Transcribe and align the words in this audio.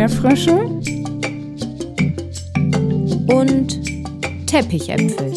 Erdbeerfrösche 0.00 0.56
und 3.28 4.46
Teppichäpfel. 4.46 5.34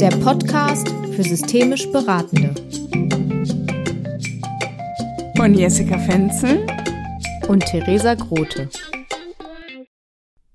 Der 0.00 0.10
Podcast 0.16 0.88
für 1.14 1.22
systemisch 1.22 1.88
Beratende. 1.92 2.52
Von 5.36 5.54
Jessica 5.54 5.96
Fenzel 6.00 6.66
und 7.46 7.64
Theresa 7.66 8.14
Grote. 8.14 8.68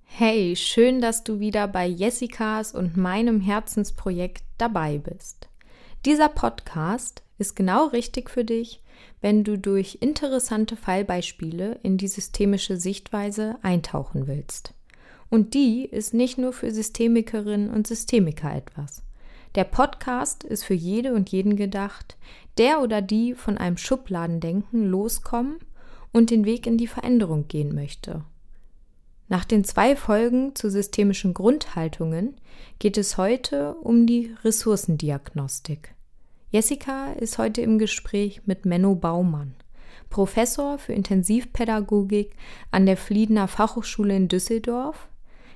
Hey, 0.03 0.53
schön, 0.57 0.99
dass 0.99 1.23
du 1.23 1.39
wieder 1.39 1.69
bei 1.69 1.87
Jessicas 1.87 2.73
und 2.75 2.97
meinem 2.97 3.39
Herzensprojekt 3.39 4.43
dabei 4.57 4.97
bist. 4.97 5.47
Dieser 6.05 6.27
Podcast 6.27 7.23
ist 7.37 7.55
genau 7.55 7.85
richtig 7.87 8.29
für 8.29 8.43
dich, 8.43 8.82
wenn 9.21 9.43
du 9.43 9.57
durch 9.57 9.97
interessante 10.01 10.75
Fallbeispiele 10.75 11.79
in 11.83 11.97
die 11.97 12.07
systemische 12.07 12.77
Sichtweise 12.77 13.57
eintauchen 13.61 14.27
willst. 14.27 14.73
Und 15.29 15.53
die 15.53 15.85
ist 15.85 16.13
nicht 16.13 16.37
nur 16.37 16.53
für 16.53 16.71
Systemikerinnen 16.71 17.69
und 17.69 17.87
Systemiker 17.87 18.53
etwas. 18.53 19.03
Der 19.55 19.63
Podcast 19.63 20.43
ist 20.43 20.63
für 20.63 20.73
jede 20.73 21.13
und 21.13 21.29
jeden 21.31 21.55
gedacht, 21.55 22.17
der 22.57 22.81
oder 22.81 23.01
die 23.01 23.33
von 23.33 23.57
einem 23.57 23.77
Schubladendenken 23.77 24.85
loskommen 24.85 25.57
und 26.11 26.29
den 26.29 26.45
Weg 26.45 26.67
in 26.67 26.77
die 26.77 26.87
Veränderung 26.87 27.47
gehen 27.47 27.73
möchte. 27.73 28.23
Nach 29.29 29.45
den 29.45 29.63
zwei 29.63 29.95
Folgen 29.95 30.55
zu 30.55 30.69
systemischen 30.69 31.33
Grundhaltungen 31.33 32.35
geht 32.79 32.97
es 32.97 33.17
heute 33.17 33.75
um 33.75 34.05
die 34.05 34.35
Ressourcendiagnostik. 34.43 35.95
Jessica 36.53 37.13
ist 37.13 37.39
heute 37.39 37.61
im 37.61 37.79
Gespräch 37.79 38.43
mit 38.45 38.63
Menno 38.63 38.93
Baumann, 38.93 39.55
Professor 40.11 40.77
für 40.77 40.93
Intensivpädagogik 40.93 42.35
an 42.69 42.85
der 42.85 42.95
Fliedener 42.95 43.47
Fachhochschule 43.47 44.15
in 44.15 44.27
Düsseldorf. 44.27 45.07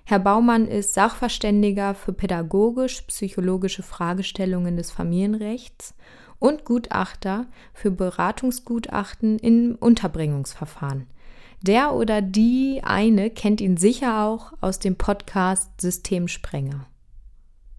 Herr 0.05 0.17
Baumann 0.17 0.67
ist 0.67 0.95
Sachverständiger 0.95 1.93
für 1.93 2.13
pädagogisch-psychologische 2.13 3.83
Fragestellungen 3.83 4.75
des 4.75 4.89
Familienrechts 4.89 5.93
und 6.39 6.65
Gutachter 6.65 7.45
für 7.75 7.91
Beratungsgutachten 7.91 9.37
in 9.37 9.75
Unterbringungsverfahren. 9.75 11.05
Der 11.61 11.93
oder 11.93 12.23
die 12.23 12.81
eine 12.83 13.29
kennt 13.29 13.61
ihn 13.61 13.77
sicher 13.77 14.23
auch 14.25 14.53
aus 14.61 14.79
dem 14.79 14.95
Podcast 14.95 15.79
Systemsprenger. 15.79 16.87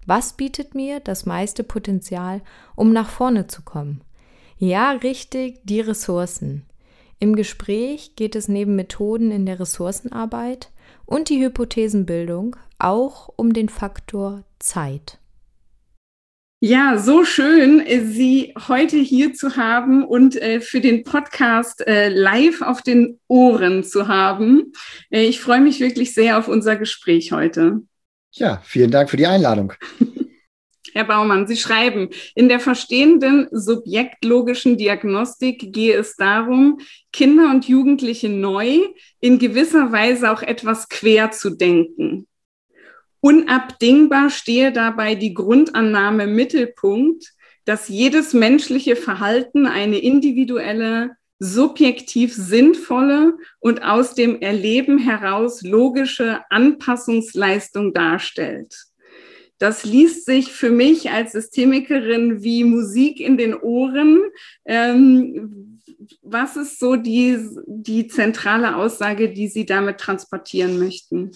Was 0.08 0.32
bietet 0.32 0.74
mir 0.74 1.00
das 1.00 1.26
meiste 1.26 1.62
Potenzial, 1.62 2.40
um 2.74 2.94
nach 2.94 3.10
vorne 3.10 3.46
zu 3.46 3.60
kommen? 3.60 4.00
Ja, 4.56 4.92
richtig, 4.92 5.60
die 5.64 5.82
Ressourcen. 5.82 6.64
Im 7.18 7.36
Gespräch 7.36 8.16
geht 8.16 8.34
es 8.34 8.48
neben 8.48 8.74
Methoden 8.74 9.30
in 9.30 9.44
der 9.44 9.60
Ressourcenarbeit 9.60 10.70
und 11.04 11.28
die 11.28 11.44
Hypothesenbildung 11.44 12.56
auch 12.78 13.28
um 13.36 13.52
den 13.52 13.68
Faktor 13.68 14.44
Zeit. 14.58 15.18
Ja, 16.60 16.96
so 16.96 17.26
schön, 17.26 17.82
Sie 18.10 18.54
heute 18.66 18.96
hier 18.96 19.34
zu 19.34 19.56
haben 19.56 20.06
und 20.06 20.40
äh, 20.40 20.62
für 20.62 20.80
den 20.80 21.04
Podcast 21.04 21.86
äh, 21.86 22.08
live 22.08 22.62
auf 22.62 22.80
den 22.80 23.20
Ohren 23.28 23.84
zu 23.84 24.08
haben. 24.08 24.72
Äh, 25.10 25.26
ich 25.26 25.38
freue 25.42 25.60
mich 25.60 25.80
wirklich 25.80 26.14
sehr 26.14 26.38
auf 26.38 26.48
unser 26.48 26.76
Gespräch 26.76 27.30
heute. 27.30 27.82
Ja, 28.32 28.62
vielen 28.64 28.90
Dank 28.90 29.10
für 29.10 29.16
die 29.16 29.26
Einladung. 29.26 29.72
Herr 30.92 31.04
Baumann, 31.04 31.46
Sie 31.46 31.56
schreiben, 31.56 32.08
in 32.34 32.48
der 32.48 32.60
verstehenden 32.60 33.46
subjektlogischen 33.52 34.76
Diagnostik 34.76 35.72
gehe 35.72 35.96
es 35.96 36.16
darum, 36.16 36.80
Kinder 37.12 37.50
und 37.50 37.68
Jugendliche 37.68 38.28
neu, 38.28 38.80
in 39.20 39.38
gewisser 39.38 39.92
Weise 39.92 40.32
auch 40.32 40.42
etwas 40.42 40.88
quer 40.88 41.30
zu 41.30 41.50
denken. 41.50 42.26
Unabdingbar 43.20 44.30
stehe 44.30 44.72
dabei 44.72 45.14
die 45.14 45.34
Grundannahme 45.34 46.26
Mittelpunkt, 46.26 47.32
dass 47.64 47.88
jedes 47.88 48.32
menschliche 48.32 48.97
Verhalten 48.97 49.66
eine 49.66 49.98
individuelle, 49.98 51.10
subjektiv 51.38 52.34
sinnvolle 52.34 53.37
und 53.60 53.82
aus 53.82 54.15
dem 54.15 54.41
Erleben 54.41 54.99
heraus 54.99 55.62
logische 55.62 56.41
Anpassungsleistung 56.50 57.93
darstellt. 57.93 58.75
Das 59.59 59.84
liest 59.84 60.25
sich 60.25 60.53
für 60.53 60.71
mich 60.71 61.10
als 61.10 61.32
Systemikerin 61.32 62.43
wie 62.43 62.62
Musik 62.65 63.21
in 63.21 63.37
den 63.37 63.54
Ohren. 63.54 64.19
Ähm, 64.65 65.81
was 66.22 66.56
ist 66.56 66.78
so 66.78 66.94
die, 66.97 67.38
die 67.66 68.06
zentrale 68.06 68.77
Aussage, 68.77 69.32
die 69.32 69.48
Sie 69.48 69.66
damit 69.66 69.98
transportieren 69.98 70.78
möchten? 70.78 71.32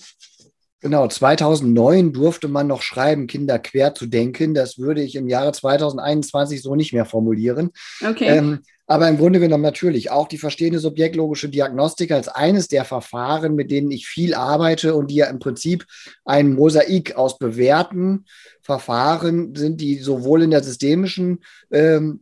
Genau, 0.80 1.06
2009 1.06 2.12
durfte 2.12 2.48
man 2.48 2.66
noch 2.66 2.82
schreiben, 2.82 3.28
Kinder 3.28 3.60
quer 3.60 3.94
zu 3.94 4.06
denken. 4.06 4.52
Das 4.52 4.78
würde 4.78 5.00
ich 5.02 5.14
im 5.14 5.28
Jahre 5.28 5.52
2021 5.52 6.60
so 6.60 6.74
nicht 6.74 6.92
mehr 6.92 7.04
formulieren. 7.04 7.70
Okay. 8.04 8.26
Ähm, 8.26 8.60
aber 8.86 9.08
im 9.08 9.16
Grunde 9.16 9.40
genommen 9.40 9.62
natürlich 9.62 10.10
auch 10.10 10.28
die 10.28 10.38
verstehende 10.38 10.78
subjektlogische 10.78 11.48
Diagnostik 11.48 12.10
als 12.10 12.28
eines 12.28 12.68
der 12.68 12.84
Verfahren, 12.84 13.54
mit 13.54 13.70
denen 13.70 13.90
ich 13.90 14.06
viel 14.06 14.34
arbeite 14.34 14.94
und 14.94 15.10
die 15.10 15.16
ja 15.16 15.26
im 15.26 15.38
Prinzip 15.38 15.86
ein 16.24 16.52
Mosaik 16.52 17.14
aus 17.16 17.38
bewährten 17.38 18.26
Verfahren 18.60 19.54
sind, 19.54 19.80
die 19.80 19.98
sowohl 19.98 20.42
in 20.42 20.50
der 20.50 20.62
systemischen 20.62 21.40
ähm, 21.70 22.20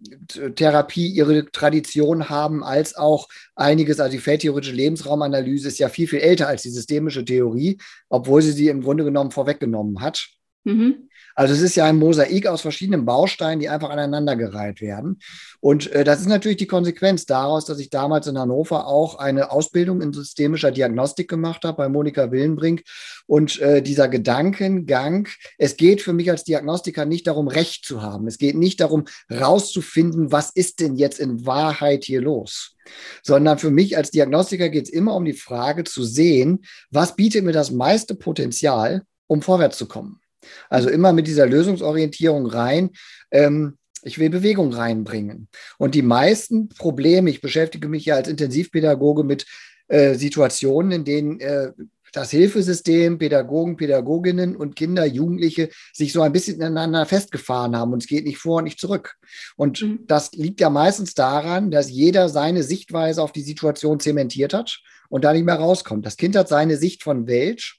Therapie 0.54 1.09
ihre 1.09 1.50
Tradition 1.50 2.28
haben, 2.28 2.62
als 2.62 2.94
auch 2.94 3.28
einiges, 3.54 3.98
also 4.00 4.12
die 4.12 4.19
feldtheoretische 4.19 4.75
Lebensraumanalyse 4.75 5.69
ist 5.69 5.78
ja 5.78 5.88
viel, 5.88 6.09
viel 6.09 6.21
älter 6.21 6.48
als 6.48 6.62
die 6.62 6.71
systemische 6.71 7.25
Theorie, 7.25 7.78
obwohl 8.09 8.42
sie 8.42 8.53
sie 8.53 8.69
im 8.69 8.82
Grunde 8.82 9.04
genommen 9.04 9.31
vorweggenommen 9.31 10.00
hat. 10.00 10.28
Mhm. 10.65 11.09
Also 11.34 11.54
es 11.54 11.62
ist 11.62 11.75
ja 11.75 11.87
ein 11.87 11.97
Mosaik 11.97 12.47
aus 12.47 12.60
verschiedenen 12.60 13.06
Bausteinen, 13.06 13.60
die 13.60 13.69
einfach 13.69 13.88
aneinandergereiht 13.88 14.81
werden. 14.81 15.21
Und 15.60 15.91
äh, 15.93 16.04
das 16.04 16.21
ist 16.21 16.28
natürlich 16.28 16.59
die 16.59 16.66
Konsequenz 16.66 17.25
daraus, 17.25 17.65
dass 17.65 17.78
ich 17.78 17.88
damals 17.88 18.26
in 18.26 18.38
Hannover 18.38 18.87
auch 18.87 19.19
eine 19.19 19.50
Ausbildung 19.50 20.03
in 20.03 20.12
systemischer 20.12 20.71
Diagnostik 20.71 21.28
gemacht 21.28 21.65
habe 21.65 21.78
bei 21.78 21.88
Monika 21.88 22.31
Willenbrink. 22.31 22.82
Und 23.26 23.59
äh, 23.60 23.81
dieser 23.81 24.09
Gedankengang, 24.09 25.28
es 25.56 25.76
geht 25.76 26.03
für 26.03 26.12
mich 26.12 26.31
als 26.31 26.44
Diagnostiker 26.44 27.06
nicht 27.06 27.27
darum, 27.27 27.48
Recht 27.48 27.87
zu 27.87 28.03
haben. 28.03 28.27
Es 28.27 28.37
geht 28.37 28.56
nicht 28.56 28.81
darum, 28.81 29.04
rauszufinden, 29.31 30.32
was 30.32 30.50
ist 30.50 30.81
denn 30.81 30.97
jetzt 30.97 31.21
in 31.21 31.47
Wahrheit 31.47 32.04
hier 32.04 32.21
los 32.21 32.77
sondern 33.22 33.56
für 33.59 33.71
mich 33.71 33.97
als 33.97 34.10
Diagnostiker 34.10 34.69
geht 34.69 34.87
es 34.87 34.91
immer 34.91 35.15
um 35.15 35.25
die 35.25 35.32
Frage 35.32 35.84
zu 35.84 36.03
sehen, 36.03 36.65
was 36.91 37.15
bietet 37.15 37.44
mir 37.44 37.53
das 37.53 37.71
meiste 37.71 38.16
Potenzial, 38.16 39.03
um 39.28 39.42
vorwärts 39.42 39.78
zu 39.78 39.87
kommen. 39.87 40.20
Also 40.69 40.89
immer 40.89 41.12
mit 41.12 41.27
dieser 41.27 41.47
Lösungsorientierung 41.47 42.47
rein. 42.47 42.91
Ähm, 43.31 43.77
ich 44.03 44.19
will 44.19 44.31
Bewegung 44.31 44.73
reinbringen. 44.73 45.49
Und 45.78 45.95
die 45.95 46.03
meisten 46.03 46.69
Probleme, 46.69 47.31
ich 47.31 47.41
beschäftige 47.41 47.89
mich 47.89 48.06
ja 48.06 48.15
als 48.17 48.28
Intensivpädagoge 48.28 49.25
mit 49.25 49.47
äh, 49.89 50.15
Situationen, 50.15 50.93
in 50.93 51.05
denen 51.05 51.41
äh, 51.41 51.73
das 52.12 52.31
Hilfesystem, 52.31 53.19
Pädagogen, 53.19 53.77
Pädagoginnen 53.77 54.56
und 54.56 54.75
Kinder, 54.75 55.05
Jugendliche 55.05 55.69
sich 55.93 56.12
so 56.12 56.23
ein 56.23 56.33
bisschen 56.33 56.57
ineinander 56.57 57.07
festgefahren 57.07 57.77
haben 57.77 57.93
und 57.93 58.03
es 58.03 58.09
geht 58.09 58.25
nicht 58.25 58.39
vor 58.39 58.59
und 58.59 58.65
nicht 58.65 58.81
zurück. 58.81 59.17
Und 59.57 59.83
mhm. 59.83 60.01
das 60.07 60.33
liegt 60.33 60.61
ja 60.61 60.71
meistens 60.71 61.15
daran, 61.15 61.71
dass 61.71 61.91
jeder 61.91 62.28
seine 62.28 62.62
Sichtweise 62.62 63.22
auf 63.22 63.33
die 63.33 63.43
Situation 63.43 64.01
zementiert 64.01 64.55
hat 64.55 64.81
und 65.09 65.25
da 65.25 65.33
nicht 65.33 65.45
mehr 65.45 65.57
rauskommt. 65.57 66.05
Das 66.05 66.17
Kind 66.17 66.37
hat 66.37 66.49
seine 66.49 66.77
Sicht 66.77 67.03
von 67.03 67.27
Welt 67.27 67.77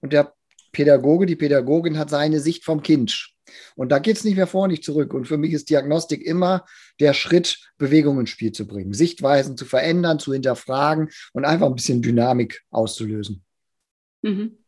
und 0.00 0.12
der 0.12 0.33
Pädagoge, 0.74 1.24
die 1.24 1.36
Pädagogin 1.36 1.98
hat 1.98 2.10
seine 2.10 2.40
Sicht 2.40 2.64
vom 2.64 2.82
Kind. 2.82 3.30
Und 3.76 3.90
da 3.90 3.98
geht 3.98 4.16
es 4.16 4.24
nicht 4.24 4.36
mehr 4.36 4.46
vor, 4.46 4.68
nicht 4.68 4.84
zurück. 4.84 5.14
Und 5.14 5.26
für 5.26 5.38
mich 5.38 5.52
ist 5.52 5.70
Diagnostik 5.70 6.22
immer 6.22 6.64
der 7.00 7.14
Schritt, 7.14 7.58
Bewegung 7.78 8.20
ins 8.20 8.30
Spiel 8.30 8.52
zu 8.52 8.66
bringen, 8.66 8.92
Sichtweisen 8.92 9.56
zu 9.56 9.64
verändern, 9.64 10.18
zu 10.18 10.32
hinterfragen 10.32 11.08
und 11.32 11.44
einfach 11.44 11.66
ein 11.66 11.74
bisschen 11.74 12.02
Dynamik 12.02 12.62
auszulösen. 12.70 13.44
Mhm. 14.22 14.58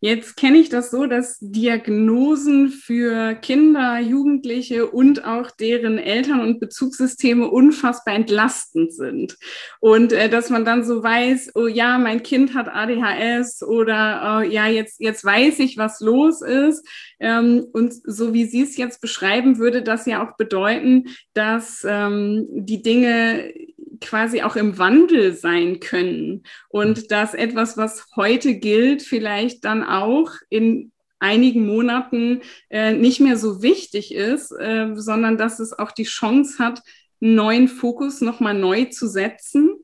Jetzt 0.00 0.36
kenne 0.36 0.58
ich 0.58 0.68
das 0.68 0.90
so, 0.90 1.06
dass 1.06 1.38
Diagnosen 1.40 2.68
für 2.68 3.34
Kinder, 3.34 3.98
Jugendliche 3.98 4.86
und 4.86 5.24
auch 5.24 5.50
deren 5.50 5.98
Eltern 5.98 6.40
und 6.40 6.60
Bezugssysteme 6.60 7.48
unfassbar 7.48 8.14
entlastend 8.14 8.92
sind. 8.92 9.38
Und 9.80 10.12
äh, 10.12 10.28
dass 10.28 10.50
man 10.50 10.66
dann 10.66 10.84
so 10.84 11.02
weiß, 11.02 11.52
oh 11.54 11.66
ja, 11.66 11.96
mein 11.98 12.22
Kind 12.22 12.54
hat 12.54 12.68
ADHS 12.68 13.62
oder 13.62 14.38
oh, 14.38 14.42
ja, 14.42 14.66
jetzt, 14.66 15.00
jetzt 15.00 15.24
weiß 15.24 15.60
ich, 15.60 15.78
was 15.78 16.00
los 16.00 16.42
ist. 16.42 16.86
Ähm, 17.18 17.64
und 17.72 17.94
so 18.04 18.34
wie 18.34 18.44
Sie 18.44 18.62
es 18.62 18.76
jetzt 18.76 19.00
beschreiben, 19.00 19.58
würde 19.58 19.82
das 19.82 20.04
ja 20.04 20.26
auch 20.26 20.36
bedeuten, 20.36 21.06
dass 21.32 21.86
ähm, 21.88 22.46
die 22.50 22.82
Dinge 22.82 23.54
quasi 24.00 24.42
auch 24.42 24.56
im 24.56 24.78
Wandel 24.78 25.34
sein 25.34 25.80
können 25.80 26.42
und 26.68 26.98
mhm. 26.98 27.08
dass 27.08 27.34
etwas, 27.34 27.76
was 27.76 28.06
heute 28.16 28.54
gilt, 28.54 29.02
vielleicht 29.02 29.64
dann 29.64 29.84
auch 29.84 30.30
in 30.50 30.92
einigen 31.18 31.66
Monaten 31.66 32.42
äh, 32.68 32.92
nicht 32.92 33.20
mehr 33.20 33.36
so 33.36 33.62
wichtig 33.62 34.14
ist, 34.14 34.52
äh, 34.52 34.92
sondern 34.94 35.38
dass 35.38 35.60
es 35.60 35.72
auch 35.72 35.92
die 35.92 36.04
Chance 36.04 36.58
hat, 36.58 36.82
einen 37.20 37.34
neuen 37.34 37.68
Fokus 37.68 38.20
nochmal 38.20 38.54
neu 38.54 38.86
zu 38.86 39.08
setzen? 39.08 39.76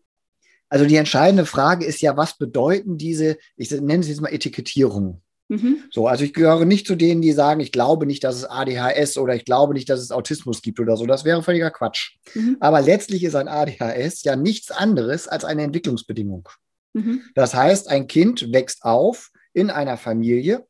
Also 0.69 0.87
die 0.87 0.97
entscheidende 0.97 1.47
Frage 1.47 1.85
ist 1.85 2.01
ja, 2.01 2.17
was 2.17 2.39
bedeuten 2.39 2.97
diese, 2.97 3.37
ich 3.57 3.71
nenne 3.71 4.01
es 4.01 4.09
jetzt 4.09 4.21
mal 4.21 4.33
Etikettierung. 4.33 5.23
Mhm. 5.49 5.85
So, 5.91 6.07
also 6.07 6.25
ich 6.25 6.33
gehöre 6.33 6.65
nicht 6.65 6.87
zu 6.87 6.95
denen, 6.95 7.21
die 7.23 7.33
sagen, 7.33 7.61
ich 7.61 7.73
glaube 7.73 8.07
nicht, 8.07 8.25
dass 8.25 8.37
es 8.37 8.45
ADHS 8.45 9.19
oder 9.19 9.35
ich 9.35 9.45
glaube 9.45 9.75
nicht, 9.75 9.89
dass 9.89 10.01
es 10.01 10.11
Autismus 10.11 10.63
gibt 10.63 10.81
oder 10.81 10.97
so. 10.97 11.07
Das 11.07 11.25
wäre 11.25 11.43
völliger 11.43 11.71
Quatsch. 11.71 12.17
Mhm. 12.35 12.57
Aber 12.61 12.81
letztlich 12.81 13.25
ist 13.25 13.35
ein 13.35 13.49
ADHS 13.49 14.23
ja 14.25 14.37
nichts 14.37 14.71
anderes 14.71 15.29
als 15.29 15.45
eine 15.45 15.63
Entwicklungsbedingung. 15.63 16.49
Mhm. 16.95 17.23
Das 17.35 17.55
heißt, 17.55 17.89
ein 17.89 18.07
Kind 18.07 18.53
wächst 18.53 18.85
auf 18.85 19.31
in 19.53 19.71
einer 19.71 19.97
Familie, 19.97 20.67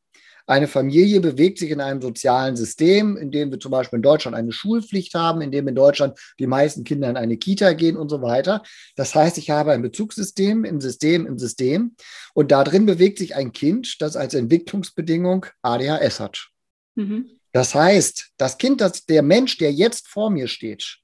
eine 0.47 0.69
Familie 0.69 1.21
bewegt 1.21 1.59
sich 1.59 1.71
in 1.71 1.81
einem 1.81 2.03
sozialen 2.03 2.57
System, 2.57 3.17
in 3.17 3.31
dem 3.31 3.51
wir 3.51 3.61
zum 3.61 3.71
Beispiel 3.71 3.99
in 3.99 4.03
Deutschland 4.03 4.37
eine 4.37 4.53
Schulpflicht 4.53 5.15
haben, 5.15 5.41
in 5.41 5.51
dem 5.51 5.69
in 5.69 5.75
Deutschland 5.75 6.19
die 6.39 6.47
meisten 6.47 6.85
Kinder 6.85 7.09
in 7.09 7.17
eine 7.17 7.37
Kita 7.37 7.73
gehen 7.73 7.97
und 7.97 8.09
so 8.09 8.23
weiter. 8.23 8.63
Das 8.97 9.15
heißt, 9.15 9.39
ich 9.39 9.51
habe 9.51 9.73
ein 9.73 9.83
Bezugssystem 9.83 10.65
im 10.65 10.81
System 10.81 11.27
im 11.27 11.39
System 11.39 11.95
und 12.35 12.51
da 12.51 12.65
drin 12.65 12.87
bewegt 12.87 13.19
sich 13.19 13.35
ein 13.35 13.53
Kind, 13.53 14.01
das 14.01 14.17
als 14.17 14.35
Entwicklungsbedingung 14.35 15.47
ADHS 15.63 16.21
hat. 16.21 16.49
Mhm. 16.95 17.27
Das 17.53 17.75
heißt, 17.75 18.31
das 18.39 18.59
Kind, 18.59 18.81
das, 18.81 19.05
der 19.05 19.23
Mensch, 19.23 19.59
der 19.59 19.73
jetzt 19.73 20.09
vor 20.09 20.31
mir 20.31 20.49
steht, 20.49 20.99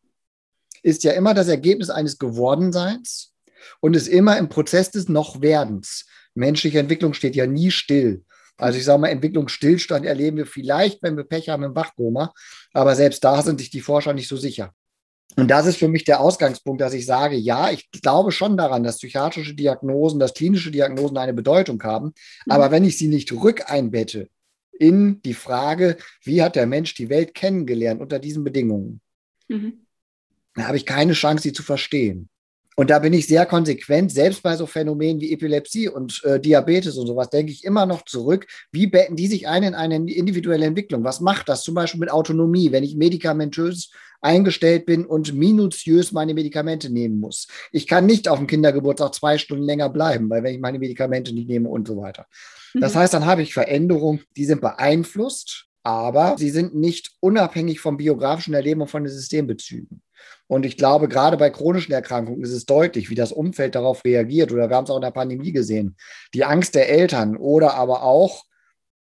ist 0.83 1.05
ja 1.05 1.13
immer 1.13 1.35
das 1.35 1.49
Ergebnis 1.49 1.91
eines 1.91 2.19
Gewordenseins 2.19 3.35
und 3.81 3.95
ist 3.95 4.09
immer 4.09 4.39
im 4.39 4.49
Prozess 4.49 4.91
des 4.91 5.09
Nochwerdens. 5.09 6.07
Menschliche 6.35 6.79
Entwicklung 6.79 7.15
steht 7.15 7.37
ja 7.37 7.47
nie 7.47 7.71
still. 7.71 8.25
Also 8.59 8.79
ich 8.79 8.85
sage 8.85 9.01
mal, 9.01 9.09
Entwicklungsstillstand 9.09 10.05
erleben 10.05 10.37
wir 10.37 10.47
vielleicht, 10.47 11.03
wenn 11.03 11.17
wir 11.17 11.25
Pech 11.25 11.49
haben 11.49 11.63
im 11.63 11.75
Wachkoma, 11.75 12.35
aber 12.73 12.95
selbst 12.97 13.23
da 13.25 13.41
sind 13.43 13.61
sich 13.61 13.71
die 13.71 13.81
Forscher 13.81 14.13
nicht 14.13 14.29
so 14.29 14.37
sicher. 14.37 14.75
Und 15.37 15.49
das 15.49 15.67
ist 15.67 15.77
für 15.77 15.89
mich 15.89 16.05
der 16.05 16.21
Ausgangspunkt, 16.21 16.81
dass 16.81 16.95
ich 16.95 17.07
sage, 17.07 17.37
ja, 17.37 17.71
ich 17.71 17.91
glaube 17.93 18.33
schon 18.33 18.57
daran, 18.57 18.83
dass 18.83 18.99
psychiatrische 18.99 19.55
Diagnosen, 19.55 20.19
dass 20.19 20.35
klinische 20.35 20.73
Diagnosen 20.73 21.17
eine 21.17 21.33
Bedeutung 21.33 21.81
haben. 21.85 22.07
Mhm. 22.07 22.53
Aber 22.53 22.73
wenn 22.73 22.85
ich 22.85 22.99
sie 22.99 23.07
nicht 23.07 23.31
rückeinbette 23.33 24.29
in 24.73 25.23
die 25.23 25.35
Frage, 25.35 25.97
wie 26.25 26.43
hat 26.43 26.57
der 26.57 26.67
Mensch 26.67 26.95
die 26.95 27.09
Welt 27.09 27.35
kennengelernt 27.35 28.01
unter 28.01 28.19
diesen 28.19 28.43
Bedingungen, 28.43 29.01
mhm. 29.47 29.87
dann 30.55 30.67
habe 30.67 30.77
ich 30.77 30.87
keine 30.87 31.13
Chance, 31.13 31.45
sie 31.45 31.53
zu 31.53 31.63
verstehen. 31.63 32.29
Und 32.79 32.91
da 32.91 33.01
bin 33.01 33.13
ich 33.13 33.27
sehr 33.27 33.45
konsequent, 33.45 34.13
selbst 34.13 34.41
bei 34.41 34.55
so 34.55 34.65
Phänomenen 34.65 35.21
wie 35.21 35.33
Epilepsie 35.33 35.89
und 35.89 36.23
äh, 36.23 36.39
Diabetes 36.39 36.97
und 36.97 37.09
sowas, 37.09 37.29
denke 37.29 37.51
ich 37.51 37.65
immer 37.65 37.87
noch 37.87 38.05
zurück, 38.05 38.47
wie 38.71 38.87
betten 38.87 39.17
die 39.17 39.27
sich 39.27 39.49
ein 39.49 39.65
in 39.65 39.75
eine 39.75 39.97
individuelle 39.97 40.65
Entwicklung? 40.65 41.03
Was 41.03 41.19
macht 41.21 41.49
das 41.49 41.65
zum 41.65 41.75
Beispiel 41.75 41.99
mit 41.99 42.13
Autonomie, 42.13 42.71
wenn 42.71 42.85
ich 42.85 42.95
medikamentös 42.95 43.91
eingestellt 44.21 44.87
bin 44.87 45.05
und 45.05 45.35
minutiös 45.35 46.13
meine 46.13 46.35
Medikamente 46.35 46.89
nehmen 46.89 47.19
muss? 47.19 47.49
Ich 47.73 47.89
kann 47.89 48.07
nicht 48.07 48.29
auf 48.29 48.39
dem 48.39 48.47
Kindergeburtstag 48.47 49.13
zwei 49.13 49.39
Stunden 49.39 49.65
länger 49.65 49.89
bleiben, 49.89 50.31
weil 50.31 50.45
wenn 50.45 50.55
ich 50.55 50.61
meine 50.61 50.79
Medikamente 50.79 51.35
nicht 51.35 51.49
nehme 51.49 51.69
und 51.69 51.89
so 51.89 51.97
weiter. 51.97 52.27
Das 52.75 52.95
mhm. 52.95 52.99
heißt, 53.01 53.13
dann 53.13 53.27
habe 53.27 53.43
ich 53.43 53.55
Veränderungen, 53.55 54.21
die 54.37 54.45
sind 54.45 54.61
beeinflusst, 54.61 55.67
aber 55.83 56.37
sie 56.39 56.51
sind 56.51 56.77
nicht 56.77 57.11
unabhängig 57.19 57.81
vom 57.81 57.97
biografischen 57.97 58.55
Erleben 58.55 58.83
und 58.83 58.89
von 58.89 59.03
den 59.03 59.13
Systembezügen. 59.13 60.01
Und 60.47 60.65
ich 60.65 60.77
glaube, 60.77 61.09
gerade 61.09 61.37
bei 61.37 61.51
chronischen 61.51 61.93
Erkrankungen 61.93 62.43
ist 62.43 62.53
es 62.53 62.65
deutlich, 62.65 63.11
wie 63.11 63.15
das 63.15 63.33
Umfeld 63.33 63.75
darauf 63.75 64.05
reagiert. 64.05 64.51
Oder 64.51 64.71
wir 64.71 64.77
haben 64.77 64.85
es 64.85 64.91
auch 64.91 64.97
in 64.97 65.03
der 65.03 65.11
Pandemie 65.11 65.53
gesehen. 65.53 65.97
Die 66.33 66.45
Angst 66.45 66.75
der 66.75 66.89
Eltern 66.89 67.37
oder 67.37 67.75
aber 67.75 68.03
auch 68.03 68.45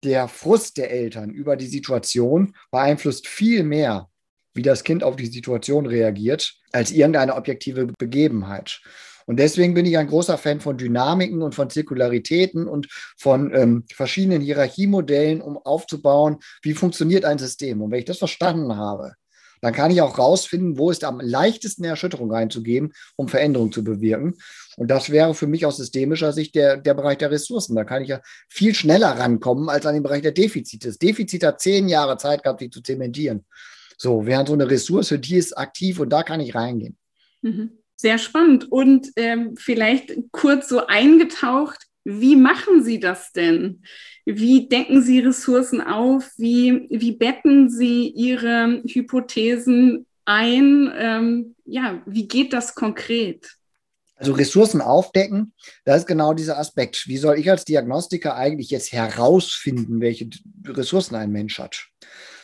der 0.03 0.27
Frust 0.27 0.77
der 0.77 0.91
Eltern 0.91 1.29
über 1.29 1.55
die 1.55 1.67
Situation 1.67 2.55
beeinflusst 2.71 3.27
viel 3.27 3.63
mehr, 3.63 4.09
wie 4.53 4.61
das 4.61 4.83
Kind 4.83 5.03
auf 5.03 5.15
die 5.15 5.25
Situation 5.25 5.85
reagiert, 5.85 6.53
als 6.71 6.91
irgendeine 6.91 7.35
objektive 7.35 7.87
Begebenheit. 7.97 8.81
Und 9.25 9.37
deswegen 9.37 9.73
bin 9.73 9.85
ich 9.85 9.97
ein 9.97 10.07
großer 10.07 10.37
Fan 10.37 10.59
von 10.59 10.77
Dynamiken 10.77 11.41
und 11.41 11.55
von 11.55 11.69
Zirkularitäten 11.69 12.67
und 12.67 12.87
von 13.17 13.53
ähm, 13.55 13.85
verschiedenen 13.93 14.41
Hierarchiemodellen, 14.41 15.41
um 15.41 15.57
aufzubauen, 15.57 16.39
wie 16.61 16.73
funktioniert 16.73 17.23
ein 17.25 17.37
System. 17.39 17.81
Und 17.81 17.91
wenn 17.91 17.99
ich 17.99 18.05
das 18.05 18.17
verstanden 18.17 18.75
habe, 18.75 19.13
dann 19.63 19.73
kann 19.73 19.91
ich 19.91 20.01
auch 20.01 20.19
rausfinden, 20.19 20.77
wo 20.77 20.91
ist 20.91 21.05
am 21.05 21.21
leichtesten 21.21 21.85
Erschütterung 21.85 22.29
reinzugeben, 22.29 22.91
um 23.15 23.29
Veränderung 23.29 23.71
zu 23.71 23.81
bewirken. 23.81 24.35
Und 24.75 24.91
das 24.91 25.09
wäre 25.09 25.33
für 25.33 25.47
mich 25.47 25.65
aus 25.65 25.77
systemischer 25.77 26.33
Sicht 26.33 26.53
der, 26.55 26.75
der 26.75 26.93
Bereich 26.93 27.19
der 27.19 27.31
Ressourcen. 27.31 27.73
Da 27.73 27.85
kann 27.85 28.01
ich 28.01 28.09
ja 28.09 28.19
viel 28.49 28.75
schneller 28.75 29.11
rankommen 29.11 29.69
als 29.69 29.85
an 29.85 29.93
den 29.93 30.03
Bereich 30.03 30.21
der 30.21 30.33
Defizite. 30.33 30.89
Das 30.89 30.97
Defizit 30.97 31.45
hat 31.45 31.61
zehn 31.61 31.87
Jahre 31.87 32.17
Zeit 32.17 32.43
gehabt, 32.43 32.59
sich 32.59 32.71
zu 32.71 32.81
zementieren. 32.81 33.45
So, 33.97 34.25
während 34.25 34.49
so 34.49 34.53
eine 34.53 34.69
Ressource, 34.69 35.15
die 35.17 35.37
ist 35.37 35.57
aktiv 35.57 35.97
und 36.01 36.09
da 36.09 36.23
kann 36.23 36.41
ich 36.41 36.55
reingehen. 36.55 36.97
Mhm. 37.41 37.77
Sehr 37.95 38.17
spannend. 38.17 38.69
Und 38.69 39.13
ähm, 39.15 39.55
vielleicht 39.55 40.13
kurz 40.33 40.67
so 40.67 40.87
eingetaucht, 40.87 41.85
wie 42.03 42.35
machen 42.35 42.83
Sie 42.83 42.99
das 42.99 43.31
denn? 43.31 43.83
Wie 44.25 44.67
decken 44.67 45.01
Sie 45.01 45.19
Ressourcen 45.19 45.81
auf? 45.81 46.31
Wie, 46.37 46.87
wie 46.89 47.13
betten 47.13 47.69
Sie 47.69 48.09
Ihre 48.09 48.81
Hypothesen 48.85 50.05
ein? 50.25 50.91
Ähm, 50.95 51.55
ja, 51.65 52.01
wie 52.05 52.27
geht 52.27 52.53
das 52.53 52.75
konkret? 52.75 53.57
Also 54.15 54.33
Ressourcen 54.33 54.79
aufdecken, 54.79 55.53
das 55.85 56.01
ist 56.01 56.07
genau 56.07 56.33
dieser 56.33 56.57
Aspekt. 56.57 57.07
Wie 57.07 57.17
soll 57.17 57.39
ich 57.39 57.49
als 57.49 57.65
Diagnostiker 57.65 58.35
eigentlich 58.35 58.69
jetzt 58.69 58.93
herausfinden, 58.93 59.99
welche 59.99 60.29
Ressourcen 60.65 61.15
ein 61.15 61.31
Mensch 61.31 61.59
hat? 61.59 61.87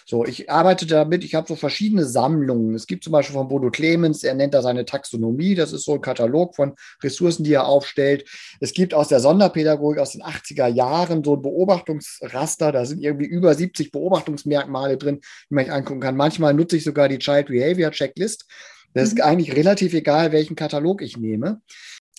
So, 0.09 0.25
ich 0.25 0.50
arbeite 0.50 0.88
damit, 0.88 1.23
ich 1.23 1.35
habe 1.35 1.47
so 1.47 1.56
verschiedene 1.56 2.03
Sammlungen. 2.03 2.73
Es 2.73 2.88
gibt 2.88 3.03
zum 3.03 3.13
Beispiel 3.13 3.35
von 3.35 3.47
Bodo 3.47 3.69
Clemens, 3.69 4.23
er 4.23 4.33
nennt 4.33 4.56
da 4.56 4.63
seine 4.63 4.83
Taxonomie, 4.83 5.53
das 5.53 5.71
ist 5.71 5.85
so 5.85 5.94
ein 5.94 6.01
Katalog 6.01 6.56
von 6.56 6.73
Ressourcen, 7.03 7.44
die 7.44 7.53
er 7.53 7.67
aufstellt. 7.67 8.27
Es 8.59 8.73
gibt 8.73 8.95
aus 8.95 9.09
der 9.09 9.19
Sonderpädagogik 9.19 10.00
aus 10.00 10.13
den 10.13 10.23
80er 10.23 10.65
Jahren 10.65 11.23
so 11.23 11.35
ein 11.35 11.44
Beobachtungsraster, 11.44 12.71
da 12.71 12.85
sind 12.85 13.03
irgendwie 13.03 13.27
über 13.27 13.53
70 13.53 13.91
Beobachtungsmerkmale 13.91 14.97
drin, 14.97 15.19
die 15.47 15.53
man 15.53 15.65
sich 15.65 15.73
angucken 15.75 16.00
kann. 16.00 16.17
Manchmal 16.17 16.56
nutze 16.56 16.77
ich 16.77 16.83
sogar 16.83 17.07
die 17.07 17.19
Child 17.19 17.50
Behavior 17.50 17.91
Checklist. 17.91 18.47
Das 18.95 19.09
ist 19.09 19.17
mhm. 19.17 19.25
eigentlich 19.25 19.56
relativ 19.56 19.94
egal, 19.94 20.31
welchen 20.31 20.56
Katalog 20.56 21.03
ich 21.03 21.17
nehme 21.17 21.61